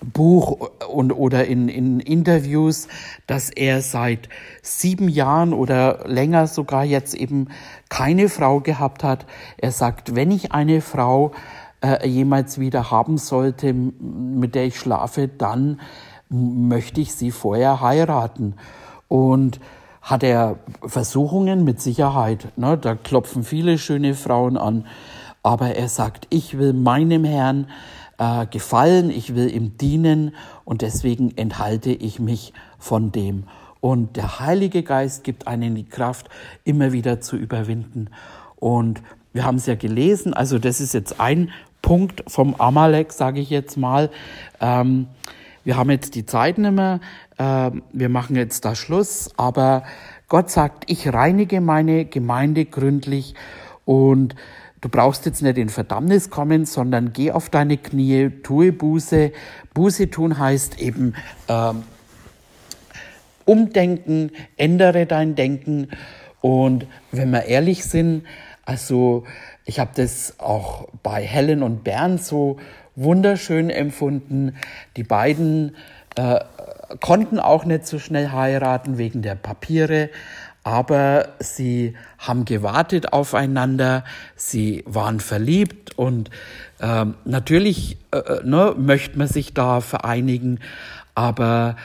Buch 0.00 0.70
und, 0.88 1.12
oder 1.12 1.46
in, 1.46 1.68
in 1.68 2.00
Interviews, 2.00 2.88
dass 3.26 3.50
er 3.50 3.82
seit 3.82 4.28
sieben 4.62 5.08
Jahren 5.08 5.52
oder 5.52 6.04
länger 6.06 6.46
sogar 6.46 6.84
jetzt 6.84 7.14
eben 7.14 7.48
keine 7.88 8.28
Frau 8.28 8.60
gehabt 8.60 9.02
hat. 9.02 9.26
Er 9.56 9.72
sagt, 9.72 10.14
wenn 10.14 10.30
ich 10.30 10.52
eine 10.52 10.80
Frau 10.80 11.32
äh, 11.80 12.06
jemals 12.08 12.58
wieder 12.58 12.90
haben 12.90 13.18
sollte, 13.18 13.72
mit 13.72 14.54
der 14.54 14.66
ich 14.66 14.78
schlafe, 14.78 15.28
dann 15.28 15.80
möchte 16.28 17.00
ich 17.00 17.14
sie 17.14 17.30
vorher 17.30 17.80
heiraten. 17.80 18.54
Und 19.08 19.60
hat 20.02 20.22
er 20.22 20.58
Versuchungen 20.82 21.64
mit 21.64 21.82
Sicherheit. 21.82 22.48
Ne? 22.56 22.78
Da 22.78 22.94
klopfen 22.94 23.44
viele 23.44 23.78
schöne 23.78 24.14
Frauen 24.14 24.56
an. 24.56 24.86
Aber 25.42 25.76
er 25.76 25.88
sagt, 25.88 26.26
ich 26.30 26.58
will 26.58 26.72
meinem 26.72 27.24
Herrn 27.24 27.68
äh, 28.18 28.46
gefallen, 28.46 29.10
ich 29.10 29.34
will 29.34 29.54
ihm 29.54 29.76
dienen 29.76 30.34
und 30.64 30.82
deswegen 30.82 31.36
enthalte 31.36 31.90
ich 31.90 32.18
mich 32.20 32.52
von 32.78 33.12
dem. 33.12 33.44
Und 33.80 34.16
der 34.16 34.40
Heilige 34.40 34.82
Geist 34.82 35.24
gibt 35.24 35.46
einen 35.46 35.74
die 35.74 35.84
Kraft, 35.84 36.28
immer 36.64 36.92
wieder 36.92 37.20
zu 37.20 37.36
überwinden. 37.36 38.10
Und 38.56 39.02
wir 39.38 39.44
haben 39.44 39.54
es 39.54 39.66
ja 39.66 39.76
gelesen, 39.76 40.34
also 40.34 40.58
das 40.58 40.80
ist 40.80 40.94
jetzt 40.94 41.20
ein 41.20 41.52
Punkt 41.80 42.24
vom 42.26 42.56
Amalek, 42.56 43.12
sage 43.12 43.38
ich 43.38 43.50
jetzt 43.50 43.76
mal. 43.76 44.10
Ähm, 44.60 45.06
wir 45.62 45.76
haben 45.76 45.92
jetzt 45.92 46.16
die 46.16 46.26
Zeit 46.26 46.58
nicht 46.58 46.72
mehr, 46.72 46.98
äh, 47.38 47.70
wir 47.92 48.08
machen 48.08 48.34
jetzt 48.34 48.64
da 48.64 48.74
Schluss, 48.74 49.30
aber 49.36 49.84
Gott 50.26 50.50
sagt, 50.50 50.90
ich 50.90 51.12
reinige 51.12 51.60
meine 51.60 52.04
Gemeinde 52.04 52.64
gründlich. 52.64 53.36
Und 53.84 54.34
du 54.80 54.88
brauchst 54.88 55.24
jetzt 55.24 55.40
nicht 55.40 55.56
in 55.56 55.68
Verdammnis 55.68 56.30
kommen, 56.30 56.66
sondern 56.66 57.12
geh 57.12 57.30
auf 57.30 57.48
deine 57.48 57.76
Knie, 57.76 58.30
tue 58.42 58.72
Buße. 58.72 59.30
Buße 59.72 60.10
tun 60.10 60.40
heißt 60.40 60.80
eben 60.80 61.14
ähm, 61.46 61.84
umdenken, 63.44 64.32
ändere 64.56 65.06
dein 65.06 65.36
Denken. 65.36 65.90
Und 66.40 66.88
wenn 67.12 67.30
wir 67.30 67.44
ehrlich 67.44 67.84
sind, 67.84 68.24
also 68.68 69.24
ich 69.64 69.80
habe 69.80 69.92
das 69.94 70.38
auch 70.38 70.88
bei 71.02 71.22
Helen 71.22 71.62
und 71.62 71.84
Bernd 71.84 72.22
so 72.22 72.58
wunderschön 72.96 73.70
empfunden. 73.70 74.56
Die 74.94 75.04
beiden 75.04 75.74
äh, 76.16 76.40
konnten 77.00 77.38
auch 77.38 77.64
nicht 77.64 77.86
so 77.86 77.98
schnell 77.98 78.30
heiraten 78.30 78.98
wegen 78.98 79.22
der 79.22 79.36
Papiere, 79.36 80.10
aber 80.64 81.28
sie 81.38 81.96
haben 82.18 82.44
gewartet 82.44 83.14
aufeinander, 83.14 84.04
sie 84.36 84.84
waren 84.86 85.20
verliebt 85.20 85.96
und 85.96 86.28
äh, 86.80 87.06
natürlich 87.24 87.96
äh, 88.12 88.44
ne, 88.44 88.74
möchte 88.76 89.16
man 89.16 89.28
sich 89.28 89.54
da 89.54 89.80
vereinigen, 89.80 90.60
aber 91.14 91.76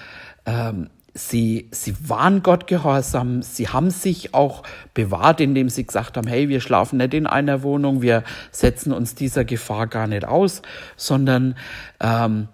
ähm, 0.45 0.89
Sie, 1.15 1.67
sie 1.71 2.09
waren 2.09 2.41
Gott 2.41 2.65
gehorsam, 2.65 3.43
sie 3.43 3.67
haben 3.67 3.91
sich 3.91 4.33
auch 4.33 4.63
bewahrt, 4.95 5.41
indem 5.41 5.69
sie 5.69 5.85
gesagt 5.85 6.17
haben, 6.17 6.27
hey, 6.27 6.49
wir 6.49 6.59
schlafen 6.59 6.97
nicht 6.97 7.13
in 7.13 7.27
einer 7.27 7.61
Wohnung, 7.61 8.01
wir 8.01 8.23
setzen 8.51 8.91
uns 8.91 9.13
dieser 9.13 9.45
Gefahr 9.45 9.85
gar 9.85 10.07
nicht 10.07 10.25
aus, 10.25 10.63
sondern 10.97 11.55
ähm, 11.99 12.47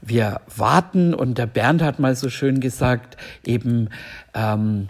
wir 0.00 0.40
warten. 0.56 1.14
Und 1.14 1.38
der 1.38 1.46
Bernd 1.46 1.82
hat 1.82 2.00
mal 2.00 2.16
so 2.16 2.30
schön 2.30 2.60
gesagt, 2.60 3.16
eben 3.44 3.90
ähm, 4.34 4.88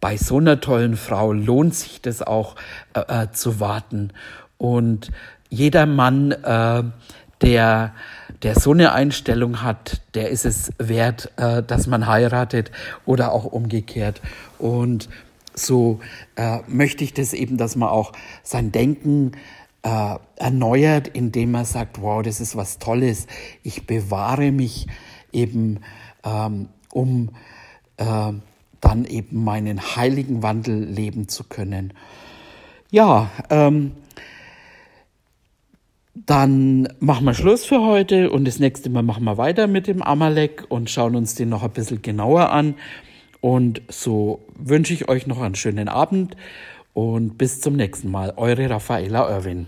bei 0.00 0.16
so 0.16 0.38
einer 0.38 0.60
tollen 0.60 0.96
Frau 0.96 1.32
lohnt 1.32 1.74
sich 1.74 2.00
das 2.00 2.22
auch 2.22 2.56
äh, 2.94 3.24
äh, 3.24 3.30
zu 3.32 3.60
warten. 3.60 4.12
Und 4.58 5.10
jeder 5.48 5.86
Mann, 5.86 6.32
äh, 6.32 6.82
der 7.42 7.94
der 8.42 8.58
so 8.58 8.72
eine 8.72 8.92
Einstellung 8.92 9.62
hat, 9.62 10.00
der 10.14 10.30
ist 10.30 10.44
es 10.44 10.72
wert, 10.78 11.32
äh, 11.36 11.62
dass 11.62 11.86
man 11.86 12.06
heiratet 12.06 12.70
oder 13.04 13.32
auch 13.32 13.44
umgekehrt. 13.44 14.20
Und 14.58 15.08
so 15.54 16.00
äh, 16.36 16.58
möchte 16.66 17.04
ich 17.04 17.12
das 17.12 17.32
eben, 17.32 17.56
dass 17.56 17.76
man 17.76 17.88
auch 17.88 18.12
sein 18.42 18.72
Denken 18.72 19.32
äh, 19.82 20.16
erneuert, 20.36 21.08
indem 21.08 21.52
man 21.52 21.64
sagt, 21.64 22.00
wow, 22.00 22.22
das 22.22 22.40
ist 22.40 22.56
was 22.56 22.78
Tolles. 22.78 23.26
Ich 23.62 23.86
bewahre 23.86 24.52
mich 24.52 24.86
eben, 25.32 25.80
ähm, 26.24 26.68
um 26.92 27.30
äh, 27.96 28.32
dann 28.80 29.04
eben 29.04 29.44
meinen 29.44 29.80
heiligen 29.96 30.42
Wandel 30.42 30.82
leben 30.84 31.28
zu 31.28 31.44
können. 31.44 31.92
Ja, 32.90 33.30
ähm, 33.50 33.92
dann 36.26 36.88
machen 37.00 37.24
wir 37.24 37.34
Schluss 37.34 37.64
für 37.64 37.80
heute 37.82 38.30
und 38.30 38.46
das 38.46 38.58
nächste 38.58 38.90
Mal 38.90 39.02
machen 39.02 39.24
wir 39.24 39.38
weiter 39.38 39.66
mit 39.66 39.86
dem 39.86 40.02
Amalek 40.02 40.64
und 40.68 40.90
schauen 40.90 41.16
uns 41.16 41.34
den 41.34 41.48
noch 41.48 41.62
ein 41.62 41.70
bisschen 41.70 42.02
genauer 42.02 42.50
an. 42.50 42.74
Und 43.40 43.80
so 43.88 44.40
wünsche 44.56 44.92
ich 44.92 45.08
euch 45.08 45.26
noch 45.26 45.40
einen 45.40 45.54
schönen 45.54 45.88
Abend 45.88 46.36
und 46.92 47.38
bis 47.38 47.60
zum 47.60 47.74
nächsten 47.76 48.10
Mal. 48.10 48.34
Eure 48.36 48.68
Raffaela 48.68 49.30
Irwin. 49.30 49.66